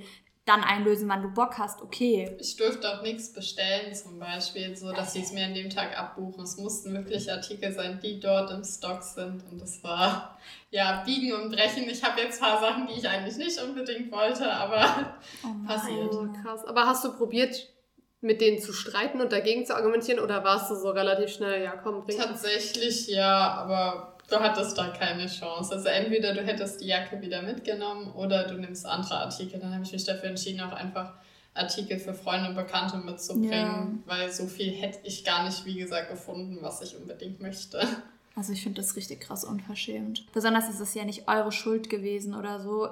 [0.51, 2.35] dann einlösen, wann du Bock hast, okay.
[2.39, 5.97] Ich durfte auch nichts bestellen, zum Beispiel, so dass sie es mir an dem Tag
[5.97, 6.43] abbuchen.
[6.43, 9.43] Es mussten wirklich Artikel sein, die dort im Stock sind.
[9.49, 10.37] Und das war
[10.69, 11.89] ja biegen und brechen.
[11.89, 16.11] Ich habe jetzt ein paar Sachen, die ich eigentlich nicht unbedingt wollte, aber Oh Passiert.
[16.11, 16.65] Oh, krass.
[16.65, 17.69] Aber hast du probiert,
[18.21, 21.71] mit denen zu streiten und dagegen zu argumentieren oder warst du so relativ schnell, ja
[21.71, 25.73] komm, bring tatsächlich ja, aber du hattest da keine Chance.
[25.73, 29.59] Also entweder du hättest die Jacke wieder mitgenommen oder du nimmst andere Artikel.
[29.59, 31.13] Dann habe ich mich dafür entschieden, auch einfach
[31.53, 36.09] Artikel für Freunde und Bekannte mitzubringen, weil so viel hätte ich gar nicht, wie gesagt,
[36.09, 37.85] gefunden, was ich unbedingt möchte.
[38.35, 40.25] Also ich finde das richtig krass unverschämt.
[40.31, 42.87] Besonders ist es ja nicht eure Schuld gewesen oder so.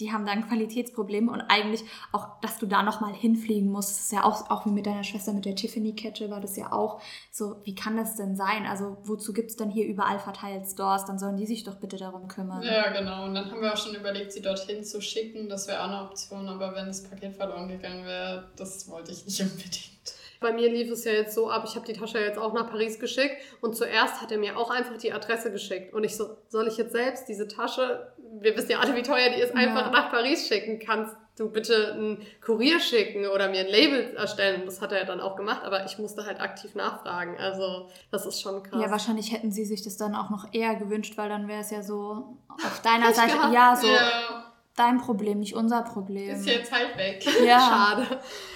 [0.00, 4.00] Die haben da ein Qualitätsproblem und eigentlich auch, dass du da nochmal hinfliegen musst, das
[4.00, 7.00] ist ja auch, auch wie mit deiner Schwester mit der Tiffany-Kette war das ja auch
[7.30, 8.66] so, wie kann das denn sein?
[8.66, 11.04] Also wozu gibt es denn hier überall verteilt Stores?
[11.04, 12.62] Dann sollen die sich doch bitte darum kümmern.
[12.62, 13.26] Ja, genau.
[13.26, 15.48] Und dann haben wir auch schon überlegt, sie dorthin zu schicken.
[15.48, 19.24] Das wäre auch eine Option, aber wenn das Paket verloren gegangen wäre, das wollte ich
[19.24, 20.21] nicht unbedingt.
[20.42, 22.68] Bei mir lief es ja jetzt so ab, ich habe die Tasche jetzt auch nach
[22.68, 25.94] Paris geschickt und zuerst hat er mir auch einfach die Adresse geschickt.
[25.94, 29.30] Und ich so, soll ich jetzt selbst diese Tasche, wir wissen ja alle, wie teuer
[29.34, 29.60] die ist, Ja.
[29.60, 30.78] einfach nach Paris schicken?
[30.78, 34.62] Kannst du bitte einen Kurier schicken oder mir ein Label erstellen?
[34.66, 37.36] Das hat er ja dann auch gemacht, aber ich musste halt aktiv nachfragen.
[37.38, 38.80] Also das ist schon krass.
[38.82, 41.70] Ja, wahrscheinlich hätten sie sich das dann auch noch eher gewünscht, weil dann wäre es
[41.70, 43.54] ja so auf deiner Seite, gehabt.
[43.54, 46.30] ja, so Ja, dein Problem, nicht unser Problem.
[46.30, 47.24] Ist jetzt halt weg.
[47.44, 47.58] ja,
[47.96, 48.06] Schade.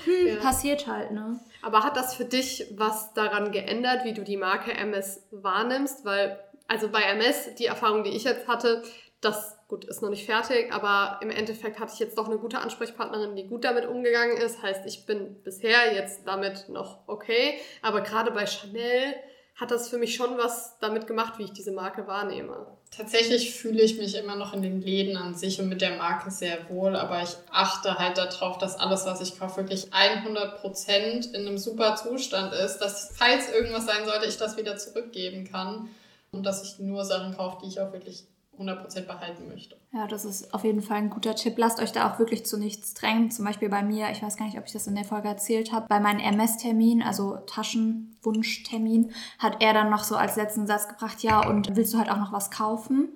[0.04, 0.36] Hm, Ja.
[0.36, 1.38] passiert halt, ne?
[1.62, 6.04] Aber hat das für dich was daran geändert, wie du die Marke MS wahrnimmst?
[6.04, 6.38] Weil,
[6.68, 8.82] also bei MS, die Erfahrung, die ich jetzt hatte,
[9.20, 12.58] das, gut, ist noch nicht fertig, aber im Endeffekt hatte ich jetzt doch eine gute
[12.58, 14.62] Ansprechpartnerin, die gut damit umgegangen ist.
[14.62, 17.58] Heißt, ich bin bisher jetzt damit noch okay.
[17.82, 19.14] Aber gerade bei Chanel
[19.56, 22.66] hat das für mich schon was damit gemacht, wie ich diese Marke wahrnehme.
[22.94, 26.30] Tatsächlich fühle ich mich immer noch in den Läden an sich und mit der Marke
[26.30, 31.46] sehr wohl, aber ich achte halt darauf, dass alles, was ich kaufe, wirklich 100% in
[31.46, 35.88] einem super Zustand ist, dass falls irgendwas sein sollte, ich das wieder zurückgeben kann
[36.32, 38.26] und dass ich nur Sachen kaufe, die ich auch wirklich
[38.58, 39.76] 100% behalten möchte.
[39.92, 41.54] Ja, das ist auf jeden Fall ein guter Tipp.
[41.56, 43.30] Lasst euch da auch wirklich zu nichts drängen.
[43.30, 45.72] Zum Beispiel bei mir, ich weiß gar nicht, ob ich das in der Folge erzählt
[45.72, 51.22] habe, bei meinem MS-Termin, also Taschenwunschtermin, hat er dann noch so als letzten Satz gebracht,
[51.22, 53.08] ja, und willst du halt auch noch was kaufen?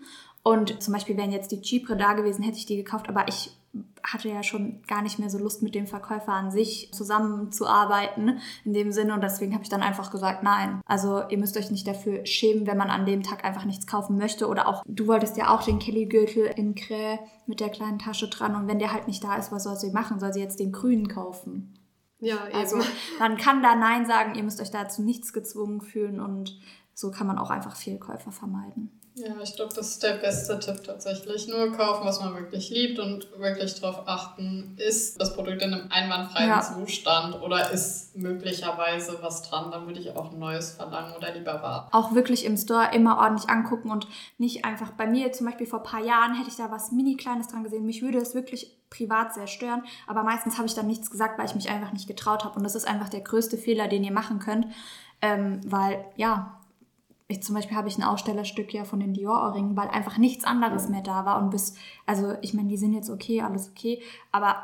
[0.42, 3.59] Und zum Beispiel wären jetzt die Cheapre da gewesen, hätte ich die gekauft, aber ich
[4.02, 8.72] hatte ja schon gar nicht mehr so Lust mit dem Verkäufer an sich zusammenzuarbeiten in
[8.72, 10.80] dem Sinne und deswegen habe ich dann einfach gesagt, nein.
[10.86, 14.16] Also ihr müsst euch nicht dafür schämen, wenn man an dem Tag einfach nichts kaufen
[14.16, 18.28] möchte oder auch, du wolltest ja auch den Kelly-Gürtel in Crä mit der kleinen Tasche
[18.28, 20.18] dran und wenn der halt nicht da ist, was soll sie machen?
[20.18, 21.78] Soll sie jetzt den grünen kaufen?
[22.18, 22.56] Ja, eben.
[22.56, 22.78] Also
[23.18, 26.58] man kann da Nein sagen, ihr müsst euch dazu nichts gezwungen fühlen und
[26.92, 28.99] so kann man auch einfach Fehlkäufer vermeiden.
[29.20, 31.46] Ja, ich glaube, das ist der beste Tipp tatsächlich.
[31.48, 35.90] Nur kaufen, was man wirklich liebt und wirklich darauf achten, ist das Produkt in einem
[35.90, 36.60] einwandfreien Ja.
[36.62, 41.62] Zustand oder ist möglicherweise was dran, dann würde ich auch ein neues verlangen oder lieber
[41.62, 41.92] warten.
[41.92, 44.06] auch wirklich im Store immer ordentlich angucken und
[44.38, 47.16] nicht einfach bei mir zum Beispiel vor ein paar Jahren hätte ich da was mini
[47.16, 47.84] kleines dran gesehen.
[47.84, 51.46] Mich würde es wirklich privat sehr stören, aber meistens habe ich dann nichts gesagt, weil
[51.46, 54.12] ich mich einfach nicht getraut habe und das ist einfach der größte Fehler, den ihr
[54.12, 54.66] machen könnt,
[55.22, 56.59] ähm, weil ja,
[57.30, 60.88] ich zum Beispiel habe ich ein Ausstellerstück ja von den Dior-Ohrringen, weil einfach nichts anderes
[60.88, 61.74] mehr da war und bis,
[62.06, 64.56] also ich meine, die sind jetzt okay, alles okay, aber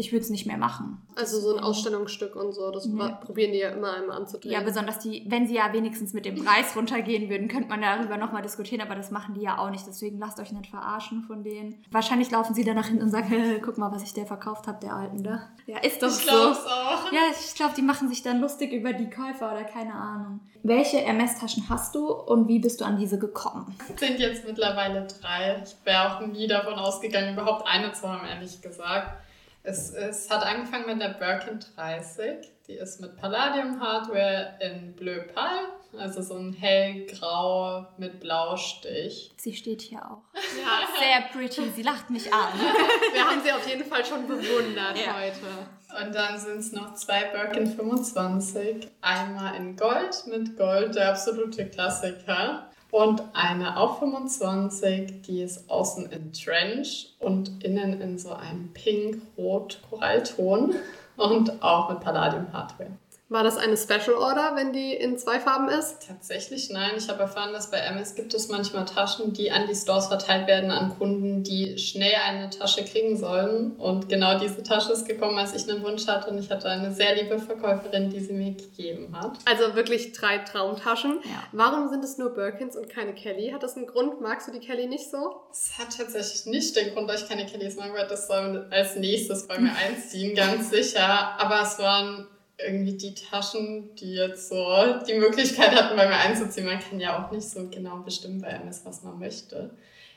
[0.00, 1.00] ich würde es nicht mehr machen.
[1.14, 3.02] Also so ein Ausstellungsstück und so, das Nee.
[3.24, 4.52] probieren die ja immer einmal anzudrehen.
[4.52, 8.16] Ja, besonders die, wenn sie ja wenigstens mit dem Preis runtergehen würden, könnte man darüber
[8.16, 9.86] nochmal diskutieren, aber das machen die ja auch nicht.
[9.86, 11.84] Deswegen lasst euch nicht verarschen von denen.
[11.90, 13.28] Wahrscheinlich laufen sie dann nach hinten und sagen,
[13.64, 15.48] guck mal, was ich der verkauft habe, der Alten da.
[15.66, 16.22] Ja, ist doch Ich so.
[16.30, 17.12] glaube es auch.
[17.12, 20.40] Ja, ich glaube, die machen sich dann lustig über die Käufer oder keine Ahnung.
[20.62, 23.74] Welche MS-Taschen hast du und wie bist du an diese gekommen?
[23.94, 25.62] Es sind jetzt mittlerweile drei.
[25.64, 29.10] Ich wäre auch nie davon ausgegangen, überhaupt eine zu haben, ehrlich gesagt.
[29.62, 32.50] Es, es hat angefangen mit der Birkin 30.
[32.66, 35.58] Die ist mit Palladium Hardware in Bleu Pal,
[35.98, 39.32] also so ein hellgrau mit Blaustich.
[39.36, 40.22] Sie steht hier auch.
[40.34, 42.52] Ja, Sehr pretty, sie lacht mich an.
[43.12, 45.16] wir haben sie auf jeden Fall schon bewundert Ja.
[45.18, 46.04] heute.
[46.06, 48.88] Und dann sind es noch zwei Birkin 25.
[49.02, 52.69] Einmal in Gold mit Gold, der absolute Klassiker.
[52.90, 60.74] Und eine auch 25, die ist außen in Trench und innen in so einem pink-rot-Korallton
[61.16, 62.90] und auch mit Palladium-Hardware.
[63.30, 66.04] War das eine Special Order, wenn die in zwei Farben ist?
[66.08, 66.94] Tatsächlich nein.
[66.96, 70.48] Ich habe erfahren, dass bei MS gibt es manchmal Taschen, die an die Stores verteilt
[70.48, 73.76] werden an Kunden, die schnell eine Tasche kriegen sollen.
[73.76, 76.28] Und genau diese Tasche ist gekommen, als ich einen Wunsch hatte.
[76.28, 79.38] Und ich hatte eine sehr liebe Verkäuferin, die sie mir gegeben hat.
[79.44, 81.20] Also wirklich drei Traumtaschen.
[81.22, 81.44] Ja.
[81.52, 83.52] Warum sind es nur Birkins und keine Kelly?
[83.52, 84.20] Hat das einen Grund?
[84.20, 85.36] Magst du die Kelly nicht so?
[85.52, 88.96] Es hat tatsächlich nicht den Grund, dass ich keine Kellys mag, weil das soll als
[88.96, 91.38] nächstes bei mir einziehen, ganz sicher.
[91.38, 92.26] Aber es waren
[92.66, 96.66] irgendwie die Taschen, die jetzt so die Möglichkeit hatten, bei mir einzuziehen.
[96.66, 99.70] Man kann ja auch nicht so genau bestimmen bei MS, was man möchte.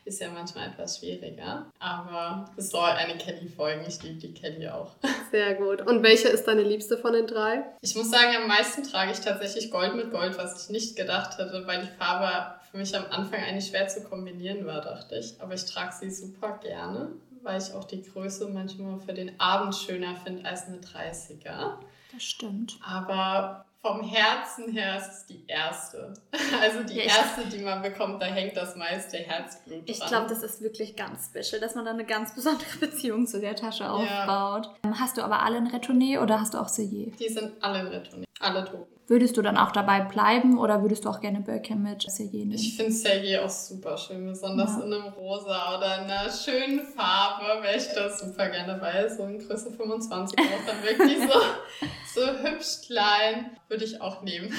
[0.05, 1.65] Ist ja manchmal etwas schwieriger.
[1.79, 3.85] Aber es soll eine Kelly folgen.
[3.87, 4.91] Ich liebe die Kelly auch.
[5.31, 5.81] Sehr gut.
[5.81, 7.63] Und welche ist deine liebste von den drei?
[7.79, 11.37] Ich muss sagen, am meisten trage ich tatsächlich Gold mit Gold, was ich nicht gedacht
[11.37, 15.35] hätte, weil die Farbe für mich am Anfang eigentlich schwer zu kombinieren war, dachte ich.
[15.39, 17.09] Aber ich trage sie super gerne,
[17.41, 21.77] weil ich auch die Größe manchmal für den Abend schöner finde als eine 30er.
[22.13, 22.77] Das stimmt.
[22.87, 26.13] Aber vom Herzen her ist es die erste.
[26.61, 29.83] Also die Ja, ich- erste, die man bekommt, da hängt das meiste Herzblut dran.
[29.85, 33.39] Ich glaube, das ist wirklich ganz special, dass man da eine ganz besondere Beziehung zu
[33.41, 34.69] der Tasche aufbaut.
[34.85, 37.11] Ähm, Hast du aber alle in Retourné oder hast du auch Cellier?
[37.19, 38.85] Die sind alle in Retourné, alle Token.
[39.05, 42.53] Würdest du dann auch dabei bleiben oder würdest du auch gerne Birkin mit Cellier nehmen?
[42.53, 44.83] Ich finde Sergei auch super schön, besonders Ja.
[44.85, 49.09] in einem rosa oder in einer schönen Farbe wäre ich da super gerne dabei.
[49.09, 51.39] So in Größe 25 auch dann wirklich so,
[52.13, 54.53] so hübsch klein würde ich auch nehmen.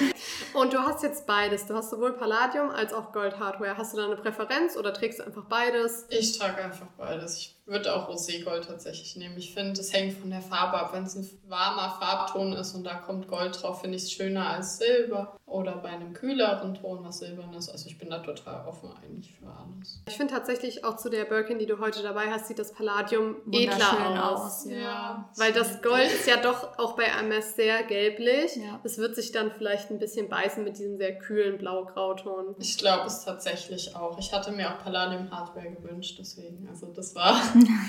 [0.53, 1.67] Und du hast jetzt beides.
[1.67, 3.77] Du hast sowohl Palladium als auch Gold Hardware.
[3.77, 6.05] Hast du da eine Präferenz oder trägst du einfach beides?
[6.09, 7.37] Ich trage einfach beides.
[7.37, 9.37] Ich würde auch Roségold tatsächlich nehmen.
[9.37, 10.93] Ich finde, es hängt von der Farbe ab.
[10.93, 14.49] Wenn es ein warmer Farbton ist und da kommt Gold drauf, finde ich es schöner
[14.49, 15.35] als Silber.
[15.45, 17.69] Oder bei einem kühleren Ton, was silbern ist.
[17.69, 20.01] Also ich bin da total offen eigentlich für alles.
[20.07, 23.37] Ich finde tatsächlich auch zu der Birkin, die du heute dabei hast, sieht das Palladium
[23.51, 24.41] edler aus.
[24.41, 24.65] aus.
[24.65, 25.29] Ja.
[25.37, 28.55] Weil das Gold ist ja doch auch bei Hermes sehr gelblich.
[28.55, 28.79] Ja.
[28.83, 32.55] Es wird sich dann vielleicht ein bisschen beißen mit diesem sehr kühlen Blau-Grauton.
[32.59, 34.17] Ich glaube es tatsächlich auch.
[34.17, 36.67] Ich hatte mir auch Palladium Hardware gewünscht, deswegen.
[36.69, 37.39] Also das war,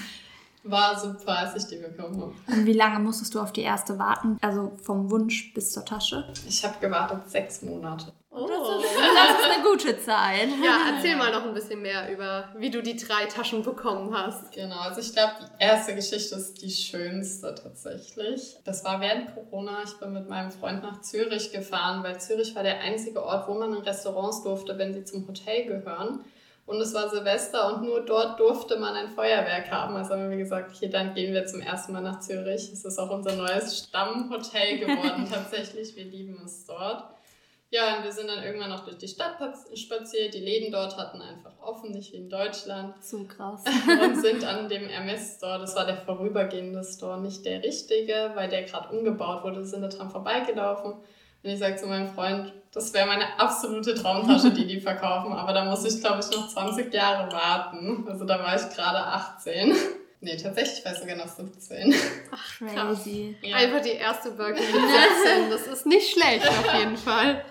[0.65, 2.35] war super, als ich die bekommen habe.
[2.49, 4.39] Und wie lange musstest du auf die erste warten?
[4.41, 6.29] Also vom Wunsch bis zur Tasche?
[6.47, 8.13] Ich habe gewartet sechs Monate.
[8.37, 8.47] Oh.
[8.47, 10.49] Das ist eine gute Zeit.
[10.63, 14.53] Ja, erzähl mal noch ein bisschen mehr über, wie du die drei Taschen bekommen hast.
[14.53, 18.59] Genau, also ich glaube, die erste Geschichte ist die schönste tatsächlich.
[18.65, 19.79] Das war während Corona.
[19.85, 23.55] Ich bin mit meinem Freund nach Zürich gefahren, weil Zürich war der einzige Ort, wo
[23.55, 26.21] man in Restaurants durfte, wenn sie zum Hotel gehören.
[26.67, 29.95] Und es war Silvester und nur dort durfte man ein Feuerwerk haben.
[29.95, 32.71] Also haben wir gesagt, okay, dann gehen wir zum ersten Mal nach Zürich.
[32.73, 35.95] Es ist auch unser neues Stammhotel geworden tatsächlich.
[35.95, 37.05] Wir lieben es dort.
[37.77, 39.37] Ja, und wir sind dann irgendwann noch durch die Stadt
[39.75, 40.33] spaziert.
[40.33, 42.95] Die Läden dort hatten einfach offen, nicht wie in Deutschland.
[43.05, 43.65] So krass.
[44.03, 48.63] und sind an dem Hermes-Store, das war der vorübergehende Store, nicht der richtige, weil der
[48.63, 50.93] gerade umgebaut wurde, sind da dran vorbeigelaufen.
[50.93, 55.53] Und ich sage zu meinem Freund, das wäre meine absolute Traumtasche, die die verkaufen, aber
[55.53, 58.07] da muss ich, glaube ich, noch 20 Jahre warten.
[58.09, 59.77] Also da war ich gerade 18.
[60.23, 61.95] Nee, tatsächlich war ich sogar noch 17.
[62.59, 63.37] Crazy.
[63.43, 63.57] Ja.
[63.57, 65.51] Einfach die erste Birkin mit 16.
[65.51, 67.45] Das ist nicht schlecht auf jeden Fall.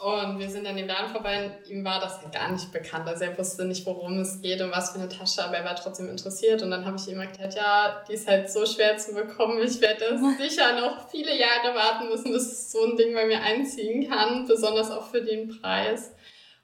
[0.00, 3.06] Und wir sind an dem Laden vorbei und ihm war das ja gar nicht bekannt.
[3.06, 5.76] Also er wusste nicht, worum es geht und was für eine Tasche, aber er war
[5.76, 6.62] trotzdem interessiert.
[6.62, 9.60] Und dann habe ich ihm erklärt, ja, die ist halt so schwer zu bekommen.
[9.62, 14.08] Ich werde sicher noch viele Jahre warten müssen, bis so ein Ding bei mir einziehen
[14.08, 16.12] kann, besonders auch für den Preis.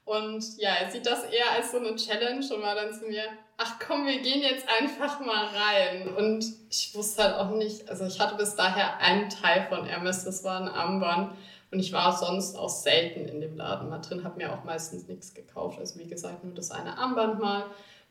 [0.06, 3.24] Und ja, er sieht das eher als so eine Challenge und war dann zu mir,
[3.58, 6.08] ach komm, wir gehen jetzt einfach mal rein.
[6.14, 10.24] Und ich wusste halt auch nicht, also ich hatte bis daher einen Teil von Hermes,
[10.24, 11.32] das war ein Armband.
[11.70, 15.08] Und ich war sonst auch selten in dem Laden mal drin, habe mir auch meistens
[15.08, 15.78] nichts gekauft.
[15.78, 17.64] Also wie gesagt, nur das eine Armband mal.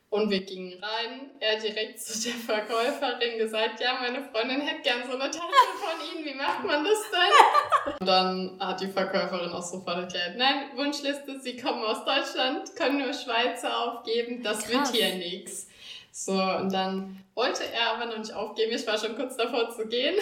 [0.09, 1.31] Und wir gingen rein.
[1.39, 6.15] Er direkt zu der Verkäuferin gesagt, ja, meine Freundin hätte gern so eine Tasche von
[6.15, 6.25] Ihnen.
[6.25, 7.93] Wie macht man das denn?
[7.99, 12.99] Und dann hat die Verkäuferin auch sofort erklärt, nein, Wunschliste, Sie kommen aus Deutschland, können
[12.99, 14.71] nur Schweizer aufgeben, das Krass.
[14.71, 15.67] wird hier nichts.
[16.17, 18.71] So, und dann wollte er aber noch nicht aufgeben.
[18.71, 20.15] Ich war schon kurz davor zu gehen.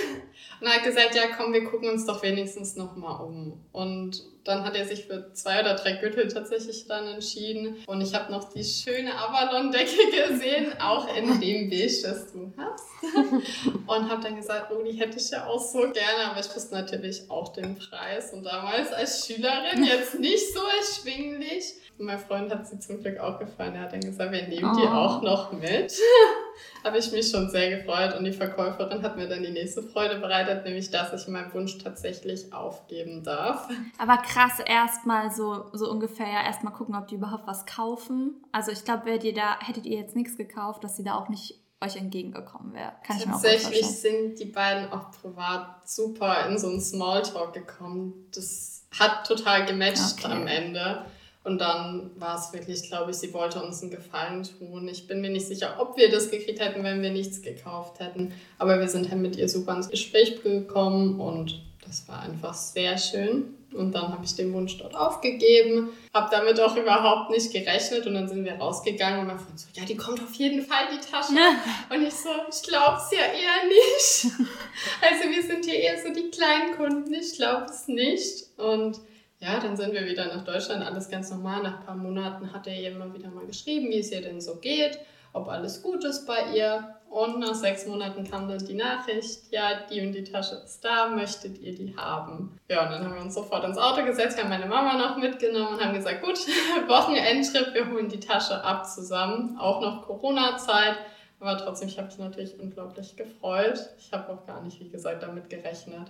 [0.60, 3.64] Und er hat gesagt, ja komm, wir gucken uns doch wenigstens nochmal um.
[3.72, 7.78] Und dann hat er sich für zwei oder drei Gürtel tatsächlich dann entschieden.
[7.88, 12.84] Und ich habe noch die schöne Avalon-Decke gesehen, auch in dem Beige, das du hast.
[13.88, 16.32] Und habe dann gesagt, oh, die hätte ich ja auch so gerne.
[16.32, 18.34] Aber ich wusste natürlich auch den Preis.
[18.34, 21.74] Und damals als Schülerin jetzt nicht so erschwinglich.
[21.98, 23.76] Und mein Freund hat sie zum Glück auch gefallen.
[23.76, 24.90] Er hat dann gesagt, wir nehmen die Oh.
[24.90, 25.94] auch noch mit.
[26.84, 30.20] Habe ich mich schon sehr gefreut und die Verkäuferin hat mir dann die nächste Freude
[30.20, 33.70] bereitet, nämlich dass ich meinen Wunsch tatsächlich aufgeben darf.
[33.98, 38.44] Aber krass, erstmal so, so ungefähr ja erstmal gucken, ob die überhaupt was kaufen.
[38.52, 41.30] Also ich glaube, wärt ihr da, hättet ihr jetzt nichts gekauft, dass sie da auch
[41.30, 42.94] nicht euch entgegengekommen wäre.
[43.06, 48.30] Kann Tatsächlich sind die beiden auch privat super in so einen Smalltalk gekommen.
[48.34, 50.32] Das hat total gematcht Okay.
[50.32, 51.06] am Ende.
[51.44, 54.88] Und dann war es wirklich, glaube ich, sie wollte uns einen Gefallen tun.
[54.88, 58.34] Ich bin mir nicht sicher, ob wir das gekriegt hätten, wenn wir nichts gekauft hätten.
[58.58, 62.98] Aber wir sind halt mit ihr super ins Gespräch gekommen und das war einfach sehr
[62.98, 63.56] schön.
[63.74, 68.14] Und dann habe ich den Wunsch dort aufgegeben, habe damit auch überhaupt nicht gerechnet und
[68.14, 71.12] dann sind wir rausgegangen und mein Freund so, ja, die kommt auf jeden Fall, die
[71.12, 71.34] Tasche.
[71.90, 74.34] Und ich so, ich glaub's ja eher nicht.
[75.02, 78.46] Also wir sind hier eher so die kleinen Kunden, ich glaube es nicht.
[78.58, 79.00] Und
[79.44, 81.62] ja, dann sind wir wieder nach Deutschland, alles ganz normal.
[81.64, 84.40] Nach ein paar Monaten hat er ihr immer wieder mal geschrieben, wie es ihr denn
[84.40, 85.00] so geht,
[85.34, 86.96] ob alles gut ist bei ihr.
[87.10, 91.10] Und nach sechs Monaten kam dann die Nachricht, ja, die und die Tasche ist da,
[91.10, 92.58] möchtet ihr die haben?
[92.70, 95.76] Ja, und dann haben wir uns sofort ins Auto gesetzt, haben meine Mama noch mitgenommen
[95.76, 96.40] und haben gesagt, gut,
[96.88, 99.58] Wochenendtrip, wir holen die Tasche ab zusammen.
[99.60, 100.96] Auch noch Corona-Zeit.
[101.42, 103.90] Aber trotzdem, ich habe mich natürlich unglaublich gefreut.
[104.00, 106.10] Ich habe auch gar nicht, wie gesagt, damit gerechnet,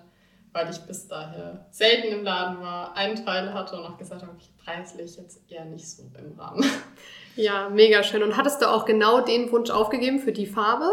[0.53, 4.31] weil ich bis daher selten im Laden war, einen Teil hatte und auch gesagt habe,
[4.31, 6.63] okay, preislich jetzt eher nicht so im Rahmen.
[7.35, 8.21] Ja, mega schön.
[8.21, 10.87] Und hattest du auch genau den Wunsch aufgegeben für die Farbe?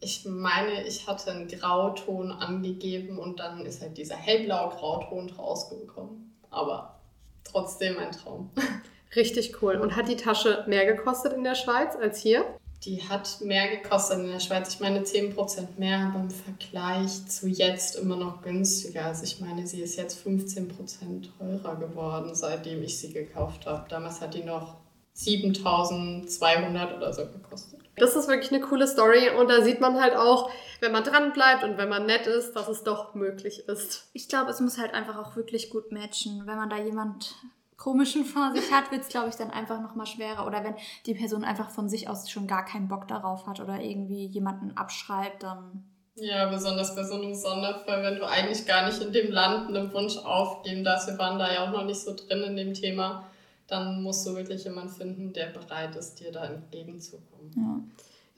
[0.00, 6.36] Ich meine, ich hatte einen Grauton angegeben und dann ist halt dieser hellblaue Grauton rausgekommen.
[6.50, 6.98] Aber
[7.44, 8.50] trotzdem ein Traum.
[9.16, 9.76] Richtig cool.
[9.76, 12.44] Und hat die Tasche mehr gekostet in der Schweiz als hier?
[12.84, 14.74] Die hat mehr gekostet in der Schweiz.
[14.74, 19.06] Ich meine 10% mehr, aber im Vergleich zu jetzt immer noch günstiger.
[19.06, 23.88] Also ich meine, sie ist jetzt 15% teurer geworden, seitdem ich sie gekauft habe.
[23.88, 24.76] Damals hat die noch
[25.14, 27.80] 7200 oder so gekostet.
[27.96, 31.32] Das ist wirklich eine coole Story und da sieht man halt auch, wenn man dran
[31.32, 34.10] bleibt und wenn man nett ist, dass es doch möglich ist.
[34.12, 36.42] Ich glaube, es muss halt einfach auch wirklich gut matchen.
[36.46, 37.34] Wenn man da jemand
[37.76, 40.46] komischen vor sich hat, wird es, glaube ich, dann einfach nochmal schwerer.
[40.46, 43.80] Oder wenn die Person einfach von sich aus schon gar keinen Bock darauf hat oder
[43.80, 45.84] irgendwie jemanden abschreibt, dann.
[46.14, 49.92] Ja, besonders bei so einem Sonderfall, wenn du eigentlich gar nicht in dem Land einen
[49.92, 51.08] Wunsch aufgeben darfst.
[51.08, 53.26] Wir waren da ja auch noch nicht so drin in dem Thema.
[53.66, 57.50] Dann musst du wirklich jemanden finden, der bereit ist, dir da entgegenzukommen.
[57.54, 57.80] Ja.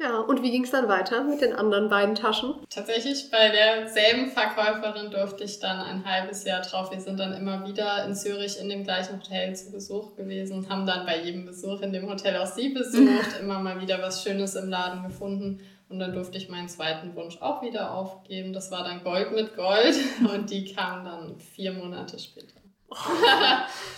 [0.00, 2.54] Ja, und wie ging es dann weiter mit den anderen beiden Taschen?
[2.70, 6.92] Tatsächlich bei derselben Verkäuferin durfte ich dann ein halbes Jahr drauf.
[6.92, 10.86] Wir sind dann immer wieder in Zürich in dem gleichen Hotel zu Besuch gewesen haben
[10.86, 14.54] dann bei jedem Besuch in dem Hotel auch sie besucht, immer mal wieder was Schönes
[14.54, 15.60] im Laden gefunden.
[15.88, 18.52] Und dann durfte ich meinen zweiten Wunsch auch wieder aufgeben.
[18.52, 19.96] Das war dann Gold mit Gold
[20.32, 22.54] und die kam dann vier Monate später.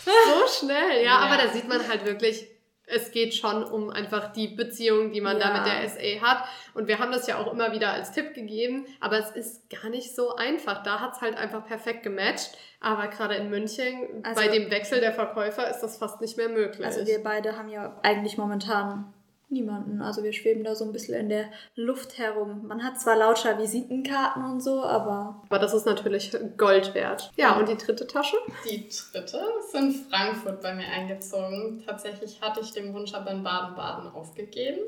[0.04, 1.18] So schnell, ja, Ja.
[1.18, 2.46] aber da sieht man halt wirklich,
[2.92, 5.54] es geht schon um einfach die Beziehung, die man da Ja.
[5.58, 6.44] mit der SA hat.
[6.74, 9.90] Und wir haben das ja auch immer wieder als Tipp gegeben, aber es ist gar
[9.90, 10.82] nicht so einfach.
[10.82, 12.50] Da hat es halt einfach perfekt gematcht.
[12.80, 16.48] Aber gerade in München, Also- bei dem Wechsel der Verkäufer, ist das fast nicht mehr
[16.48, 16.84] möglich.
[16.86, 19.12] Also wir beide haben ja eigentlich momentan
[19.50, 20.02] niemanden.
[20.02, 22.66] Also wir schweben da so ein bisschen in der Luft herum.
[22.66, 27.32] Man hat zwar lauter Visitenkarten und so, aber aber das ist natürlich Gold wert.
[27.36, 28.36] Ja, und die dritte Tasche?
[28.64, 31.82] Die dritte ist in Frankfurt bei mir eingezogen.
[31.84, 34.80] Tatsächlich hatte ich den Wunsch aber in Baden-Baden aufgegeben.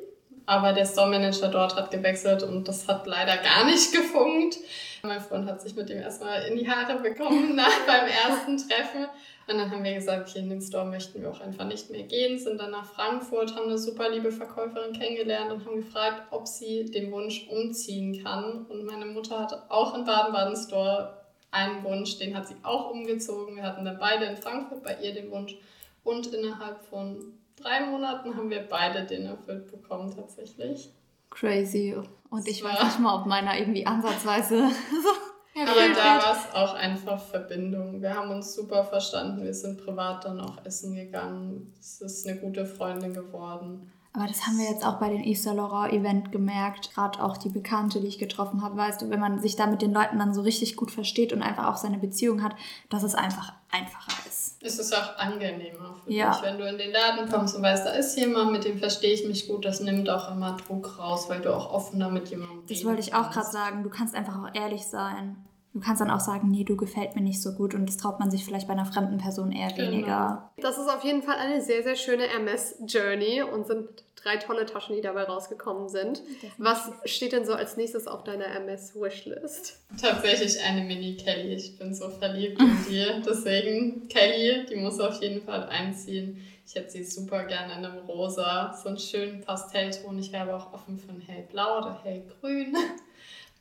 [0.47, 4.59] Aber der Store-Manager dort hat gewechselt und das hat leider gar nicht gefunkt.
[5.03, 9.07] Mein Freund hat sich mit dem erstmal in die Haare bekommen nach beim ersten Treffen.
[9.49, 12.05] Und dann haben wir gesagt, okay, in den Store möchten wir auch einfach nicht mehr
[12.05, 16.47] gehen, sind dann nach Frankfurt, haben eine super liebe Verkäuferin kennengelernt und haben gefragt, ob
[16.47, 18.67] sie den Wunsch umziehen kann.
[18.67, 23.57] Und meine Mutter hatte auch in Baden-Baden Store einen Wunsch, den hat sie auch umgezogen.
[23.57, 25.57] Wir hatten dann beide in Frankfurt bei ihr den Wunsch.
[26.05, 30.93] Und innerhalb von drei Monaten haben wir beide den erfüllt bekommen tatsächlich.
[31.31, 31.97] crazy.
[32.31, 34.69] Und ich Das weiß nicht mal, ob meiner irgendwie ansatzweise
[35.55, 38.01] so Aber da war es auch einfach Verbindung.
[38.01, 39.43] Wir haben uns super verstanden.
[39.43, 41.73] Wir sind privat dann auch essen gegangen.
[41.79, 43.93] Es ist eine gute Freundin geworden.
[44.15, 46.95] Aber das haben wir jetzt auch bei den Easter Laura Event gemerkt.
[46.95, 49.81] Gerade auch die Bekannte, die ich getroffen habe, weißt du, wenn man sich da mit
[49.81, 52.55] den Leuten dann so richtig gut versteht und einfach auch seine Beziehung hat,
[52.91, 54.22] dass es einfach einfacher ist.
[54.64, 56.31] Es ist auch angenehmer für Ja.
[56.33, 59.12] dich, wenn du in den Laden kommst und weißt, da ist jemand, mit dem verstehe
[59.12, 59.64] ich mich gut.
[59.64, 63.01] Das nimmt auch immer Druck raus, weil du auch offener mit jemandem Das reden wollte
[63.01, 63.83] ich auch gerade sagen.
[63.83, 65.44] Du kannst einfach auch ehrlich sein.
[65.75, 68.21] Du kannst dann auch sagen, nee, du gefällt mir nicht so gut und das traut
[68.21, 69.91] man sich vielleicht bei einer fremden Person eher Genau.
[69.91, 70.51] weniger.
[70.59, 74.95] Das ist auf jeden Fall eine sehr, sehr schöne MS-Journey und sind drei tolle Taschen,
[74.95, 76.23] die dabei rausgekommen sind.
[76.59, 79.79] Was steht denn so als nächstes auf deiner MS-Wishlist?
[80.01, 81.55] Tatsächlich eine Mini-Kelly.
[81.55, 83.05] Ich bin so verliebt in die.
[83.27, 86.39] Deswegen, Kelly, die muss auf jeden Fall einziehen.
[86.67, 90.19] Ich hätte sie super gerne in einem Rosa, so einen schönen Pastellton.
[90.19, 92.77] Ich wäre aber auch offen für ein hellblau oder hellgrün.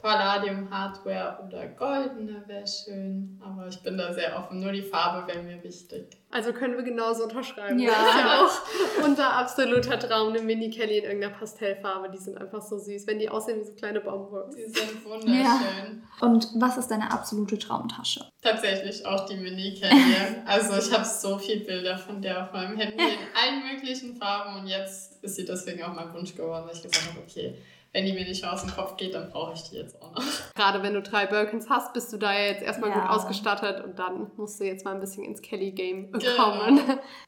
[0.01, 3.39] Palladium Hardware oder goldene wäre schön.
[3.43, 4.59] Aber ich bin da sehr offen.
[4.59, 6.17] Nur die Farbe wäre mir wichtig.
[6.31, 7.77] Also können wir genauso unterschreiben.
[7.77, 7.91] Ja.
[7.91, 12.09] Das ist ja auch unser absoluter Traum, eine Mini-Kelly in irgendeiner Pastellfarbe.
[12.09, 14.55] Die sind einfach so süß, wenn die aussehen wie so kleine Baumwurms.
[14.55, 16.03] Die sind wunderschön.
[16.21, 18.25] Und was ist deine absolute Traumtasche?
[18.41, 19.91] Tatsächlich auch die Mini-Kelly.
[20.45, 24.61] Also ich habe so viele Bilder von der auf meinem Handy in allen möglichen Farben
[24.61, 27.57] und jetzt ist sie deswegen auch mein Wunsch geworden, weil ich gesagt habe, okay,
[27.93, 30.13] wenn die mir nicht mehr aus dem Kopf geht, dann brauche ich die jetzt auch
[30.15, 30.23] noch.
[30.55, 32.99] Gerade wenn du drei Birkins hast, bist du da ja jetzt erstmal Ja.
[33.01, 36.79] gut ausgestattet und dann musst du jetzt mal ein bisschen ins Kelly-Game kommen.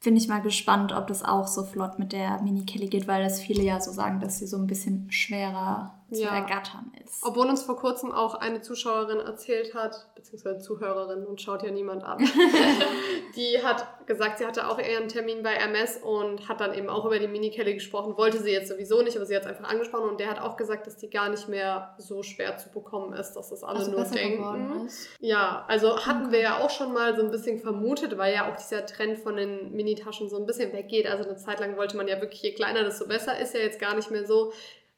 [0.03, 3.23] Bin ich mal gespannt, ob das auch so flott mit der Mini Kelly geht, weil
[3.23, 6.35] das viele ja so sagen, dass sie so ein bisschen schwerer zu Ja.
[6.35, 7.23] ergattern ist.
[7.25, 12.03] Obwohl uns vor kurzem auch eine Zuschauerin erzählt hat, beziehungsweise Zuhörerin und schaut ja niemand
[12.03, 12.19] an,
[13.35, 16.89] die hat gesagt, sie hatte auch eher einen Termin bei MS und hat dann eben
[16.89, 18.17] auch über die Mini-Kelly gesprochen.
[18.17, 20.55] Wollte sie jetzt sowieso nicht, aber sie hat es einfach angesprochen und der hat auch
[20.57, 23.91] gesagt, dass die gar nicht mehr so schwer zu bekommen ist, dass das alle Also
[23.91, 24.85] nur denken.
[24.85, 25.09] ist.
[25.19, 28.55] Ja, also hatten wir ja auch schon mal so ein bisschen vermutet, weil ja auch
[28.55, 31.07] dieser Trend von den Minitaschen so ein bisschen weggeht.
[31.07, 33.79] Also eine Zeit lang wollte man ja wirklich, je kleiner, desto besser, ist ja jetzt
[33.79, 34.53] gar nicht mehr so.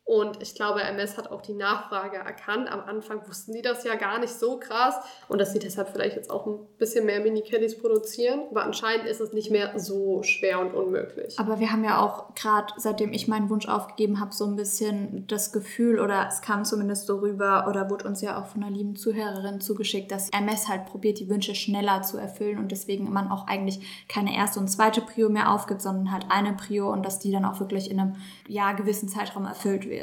[0.06, 2.72] Und ich glaube, MS hat auch die Nachfrage erkannt.
[2.72, 4.96] Am Anfang wussten die das ja gar nicht so krass.
[5.28, 8.42] Und dass sie deshalb vielleicht jetzt auch ein bisschen mehr Mini-Kellys produzieren.
[8.52, 11.40] Aber anscheinend ist es nicht mehr so schwer und unmöglich.
[11.40, 15.26] Aber wir haben ja auch gerade, seitdem ich meinen Wunsch aufgegeben habe, so ein bisschen
[15.26, 18.76] das Gefühl, oder es kam zumindest so rüber, oder wurde uns ja auch von einer
[18.76, 23.32] lieben Zuhörerin zugeschickt, dass MS halt probiert, die Wünsche schneller zu erfüllen und deswegen man
[23.32, 27.18] auch eigentlich keine erste und zweite Prio mehr aufgibt, sondern halt eine Prio und dass
[27.18, 29.95] die dann auch wirklich in einem ja, gewissen Zeitraum erfüllt wird.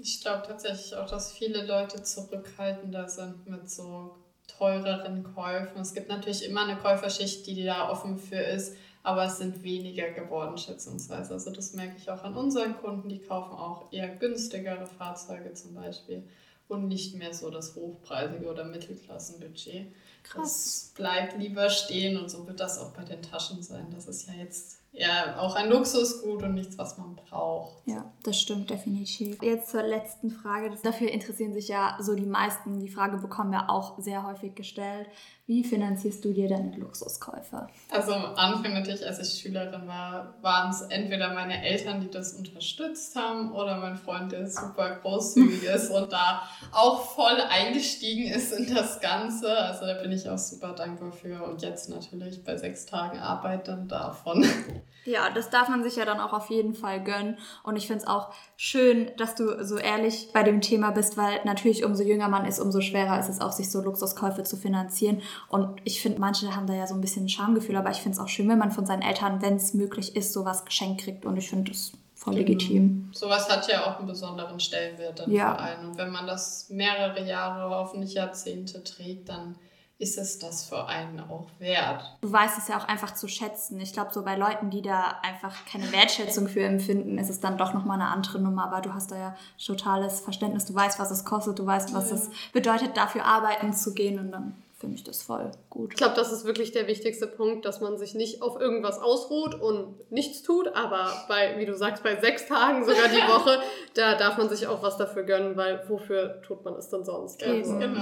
[0.00, 5.80] Ich glaube tatsächlich auch, dass viele Leute zurückhaltender sind mit so teureren Käufen.
[5.80, 10.10] Es gibt natürlich immer eine Käuferschicht, die da offen für ist, aber es sind weniger
[10.10, 11.34] geworden, schätzungsweise.
[11.34, 15.74] Also das merke ich auch an unseren Kunden, die kaufen auch eher günstigere Fahrzeuge zum
[15.74, 16.22] Beispiel
[16.68, 19.92] und nicht mehr so das hochpreisige oder Mittelklassenbudget.
[20.22, 20.42] Krass.
[20.42, 23.86] Das bleibt lieber stehen und so wird das auch bei den Taschen sein.
[23.92, 27.86] Das ist ja jetzt ja auch ein Luxusgut und nichts, was man braucht.
[27.86, 29.42] Ja, das stimmt definitiv.
[29.42, 30.74] Jetzt zur letzten Frage.
[30.82, 32.80] Dafür interessieren sich ja so die meisten.
[32.80, 35.08] Die Frage bekommen wir auch sehr häufig gestellt.
[35.50, 37.66] Wie finanzierst du dir deine Luxuskäufe?
[37.90, 42.34] Also am Anfang natürlich, als ich Schülerin war, waren es entweder meine Eltern, die das
[42.34, 48.52] unterstützt haben, oder mein Freund, der super großzügig ist und da auch voll eingestiegen ist
[48.52, 49.50] in das Ganze.
[49.58, 51.42] Also da bin ich auch super dankbar für.
[51.42, 54.46] Und jetzt natürlich bei sechs Tagen Arbeit dann davon.
[55.04, 57.38] Ja, das darf man sich ja dann auch auf jeden Fall gönnen.
[57.62, 61.40] Und ich finde es auch schön, dass du so ehrlich bei dem Thema bist, weil
[61.44, 65.22] natürlich umso jünger man ist, umso schwerer ist es auch, sich so Luxuskäufe zu finanzieren.
[65.48, 68.16] Und ich finde, manche haben da ja so ein bisschen ein Schamgefühl, aber ich finde
[68.16, 71.24] es auch schön, wenn man von seinen Eltern, wenn es möglich ist, sowas geschenkt kriegt.
[71.24, 72.48] Und ich finde das voll genau.
[72.48, 73.10] legitim.
[73.12, 75.54] Sowas hat ja auch einen besonderen Stellenwert dann ja.
[75.54, 75.88] für einen.
[75.88, 79.56] Und wenn man das mehrere Jahre, hoffentlich Jahrzehnte trägt, dann
[80.00, 82.16] ist es das für einen auch wert.
[82.22, 83.78] Du weißt es ja auch einfach zu schätzen.
[83.80, 87.58] Ich glaube, so bei Leuten, die da einfach keine Wertschätzung für empfinden, ist es dann
[87.58, 88.64] doch nochmal eine andere Nummer.
[88.64, 90.64] Aber du hast da ja totales Verständnis.
[90.64, 91.58] Du weißt, was es kostet.
[91.58, 92.16] Du weißt, was ja.
[92.16, 94.18] es bedeutet, dafür arbeiten zu gehen.
[94.18, 95.92] Und dann finde ich das voll gut.
[95.92, 99.54] Ich glaube, das ist wirklich der wichtigste Punkt, dass man sich nicht auf irgendwas ausruht
[99.54, 103.60] und nichts tut, aber bei, wie du sagst, bei sechs Tagen sogar die Woche,
[103.92, 107.42] da darf man sich auch was dafür gönnen, weil wofür tut man es denn sonst?
[107.44, 107.78] Also.
[107.78, 108.00] Genau.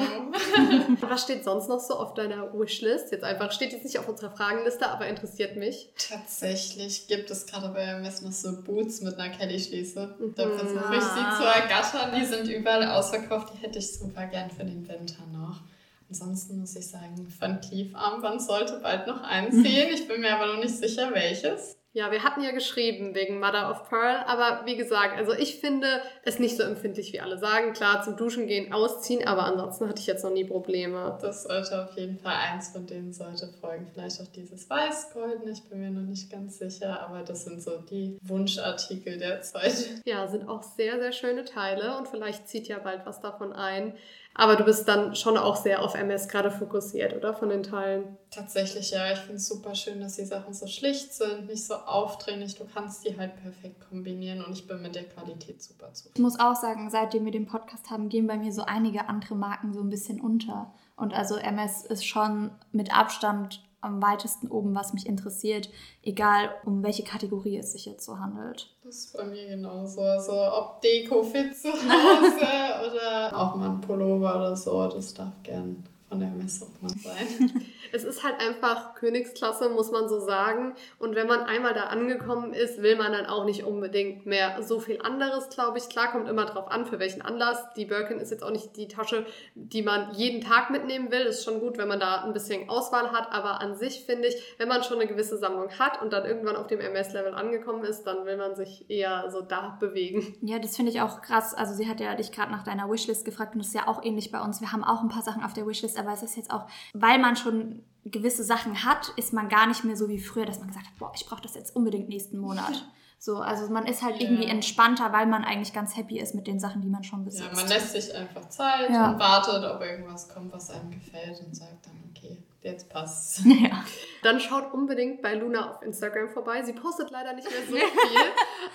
[1.01, 3.11] was steht sonst noch so auf deiner Wishlist?
[3.11, 5.91] Jetzt einfach, steht jetzt nicht auf unserer Fragenliste, aber interessiert mich.
[6.09, 10.15] Tatsächlich gibt es gerade bei MS noch so Boots mit einer Kelly-Schließe.
[10.17, 10.35] Mhm.
[10.37, 12.15] Da versuche ich sie zu ergattern.
[12.17, 13.55] Die sind überall ausverkauft.
[13.55, 15.61] Die hätte ich super gern für den Winter noch.
[16.09, 19.89] Ansonsten muss ich sagen, Van Cleef Armband sollte bald noch einziehen.
[19.93, 21.77] Ich bin mir aber noch nicht sicher, welches.
[21.93, 25.87] Ja, wir hatten ja geschrieben wegen Mother of Pearl, aber wie gesagt, also ich finde
[26.23, 27.73] es nicht so empfindlich, wie alle sagen.
[27.73, 31.19] Klar, zum Duschen gehen, ausziehen, aber ansonsten hatte ich jetzt noch nie Probleme.
[31.21, 33.89] Das sollte auf jeden Fall eins von denen sollte folgen.
[33.93, 37.79] Vielleicht auch dieses Weiß-Golden, ich bin mir noch nicht ganz sicher, aber das sind so
[37.79, 40.03] die Wunschartikel der Zeit.
[40.05, 43.95] Ja, sind auch sehr, sehr schöne Teile und vielleicht zieht ja bald was davon ein.
[44.39, 47.35] Aber du bist dann schon auch sehr auf MS gerade fokussiert, oder?
[47.35, 48.17] Von den Teilen.
[48.31, 49.13] Tatsächlich, ja.
[49.13, 52.55] Ich finde es super schön, dass die Sachen so schlicht sind, nicht so aufdringlich.
[52.55, 56.15] Du kannst die halt perfekt kombinieren und ich bin mit der Qualität super zufrieden.
[56.15, 59.35] Ich muss auch sagen, seitdem wir den Podcast haben, gehen bei mir so einige andere
[59.35, 60.73] Marken so ein bisschen unter.
[60.95, 65.71] Und also MS ist schon mit Abstand am weitesten oben, was mich interessiert,
[66.03, 68.75] egal um welche Kategorie es sich jetzt so handelt.
[68.83, 70.01] Das ist bei mir genauso.
[70.01, 75.33] Also ob Deko fit zu Hause oder auch mal ein Pullover oder so, das darf
[75.43, 76.67] gern von der Messe
[77.03, 77.63] sein.
[77.93, 80.75] es ist halt einfach Königsklasse, muss man so sagen.
[80.99, 84.81] Und wenn man einmal da angekommen ist, will man dann auch nicht unbedingt mehr so
[84.81, 85.89] viel anderes, glaube ich.
[85.89, 87.73] Klar, kommt immer drauf an, für welchen Anlass.
[87.77, 91.23] Die Birkin ist jetzt auch nicht die Tasche, die man jeden Tag mitnehmen will.
[91.23, 93.33] Ist schon gut, wenn man da ein bisschen Auswahl hat.
[93.33, 96.57] Aber an sich finde ich, wenn man schon eine gewisse Sammlung hat und dann irgendwann
[96.57, 100.37] auf dem MS-Level angekommen ist, dann will man sich eher so da bewegen.
[100.41, 101.55] Ja, das finde ich auch krass.
[101.55, 104.03] Also sie hat ja dich gerade nach deiner Wishlist gefragt und das ist ja auch
[104.03, 104.61] ähnlich bei uns.
[104.61, 107.19] Wir haben auch ein paar Sachen auf der Wishlist, aber es ist jetzt auch, weil
[107.19, 110.69] man schon gewisse Sachen hat, ist man gar nicht mehr so wie früher, dass man
[110.69, 112.85] gesagt hat, boah, ich brauche das jetzt unbedingt nächsten Monat.
[113.21, 114.23] So, also man ist halt ja.
[114.23, 117.49] irgendwie entspannter, weil man eigentlich ganz happy ist mit den Sachen, die man schon besitzt.
[117.49, 119.11] Ja, man lässt sich einfach Zeit ja.
[119.11, 123.41] und wartet, ob irgendwas kommt, was einem gefällt und sagt dann, okay, jetzt passt.
[123.59, 123.85] Ja.
[124.23, 126.63] Dann schaut unbedingt bei Luna auf Instagram vorbei.
[126.63, 128.21] Sie postet leider nicht mehr so viel,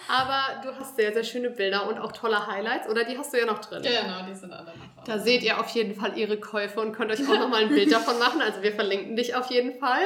[0.07, 2.87] aber du hast sehr, sehr schöne Bilder und auch tolle Highlights.
[2.89, 3.81] Oder die hast du ja noch drin.
[3.81, 5.03] Genau, die sind alle noch.
[5.05, 7.91] Da seht ihr auf jeden Fall ihre Käufe und könnt euch auch nochmal ein Bild
[7.91, 8.41] davon machen.
[8.41, 10.03] Also wir verlinken dich auf jeden Fall.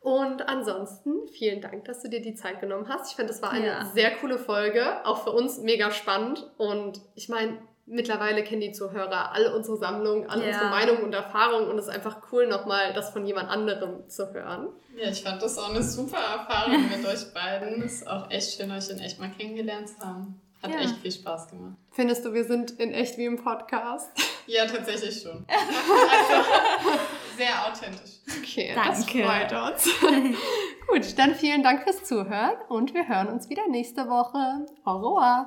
[0.00, 3.10] Und ansonsten vielen Dank, dass du dir die Zeit genommen hast.
[3.10, 3.84] Ich finde, das war eine ja.
[3.86, 6.48] sehr coole Folge, auch für uns mega spannend.
[6.58, 10.48] Und ich meine, mittlerweile kennen die Zuhörer alle unsere Sammlungen, alle ja.
[10.48, 14.32] unsere Meinungen und Erfahrungen und es ist einfach cool, nochmal das von jemand anderem zu
[14.32, 14.68] hören.
[14.96, 17.82] Ja, ich fand das auch eine super Erfahrung mit euch beiden.
[17.82, 20.40] Es ist auch echt schön, euch in echt mal kennengelernt zu haben.
[20.62, 20.80] Hat ja.
[20.80, 21.76] echt viel Spaß gemacht.
[21.92, 24.10] Findest du, wir sind in echt wie im Podcast?
[24.46, 25.44] Ja, tatsächlich schon.
[25.48, 26.48] also,
[27.36, 28.20] sehr authentisch.
[28.40, 28.90] Okay, Danke.
[28.90, 29.90] das freut uns.
[30.88, 34.66] Gut, dann vielen Dank fürs Zuhören und wir hören uns wieder nächste Woche.
[34.84, 35.44] Au revoir.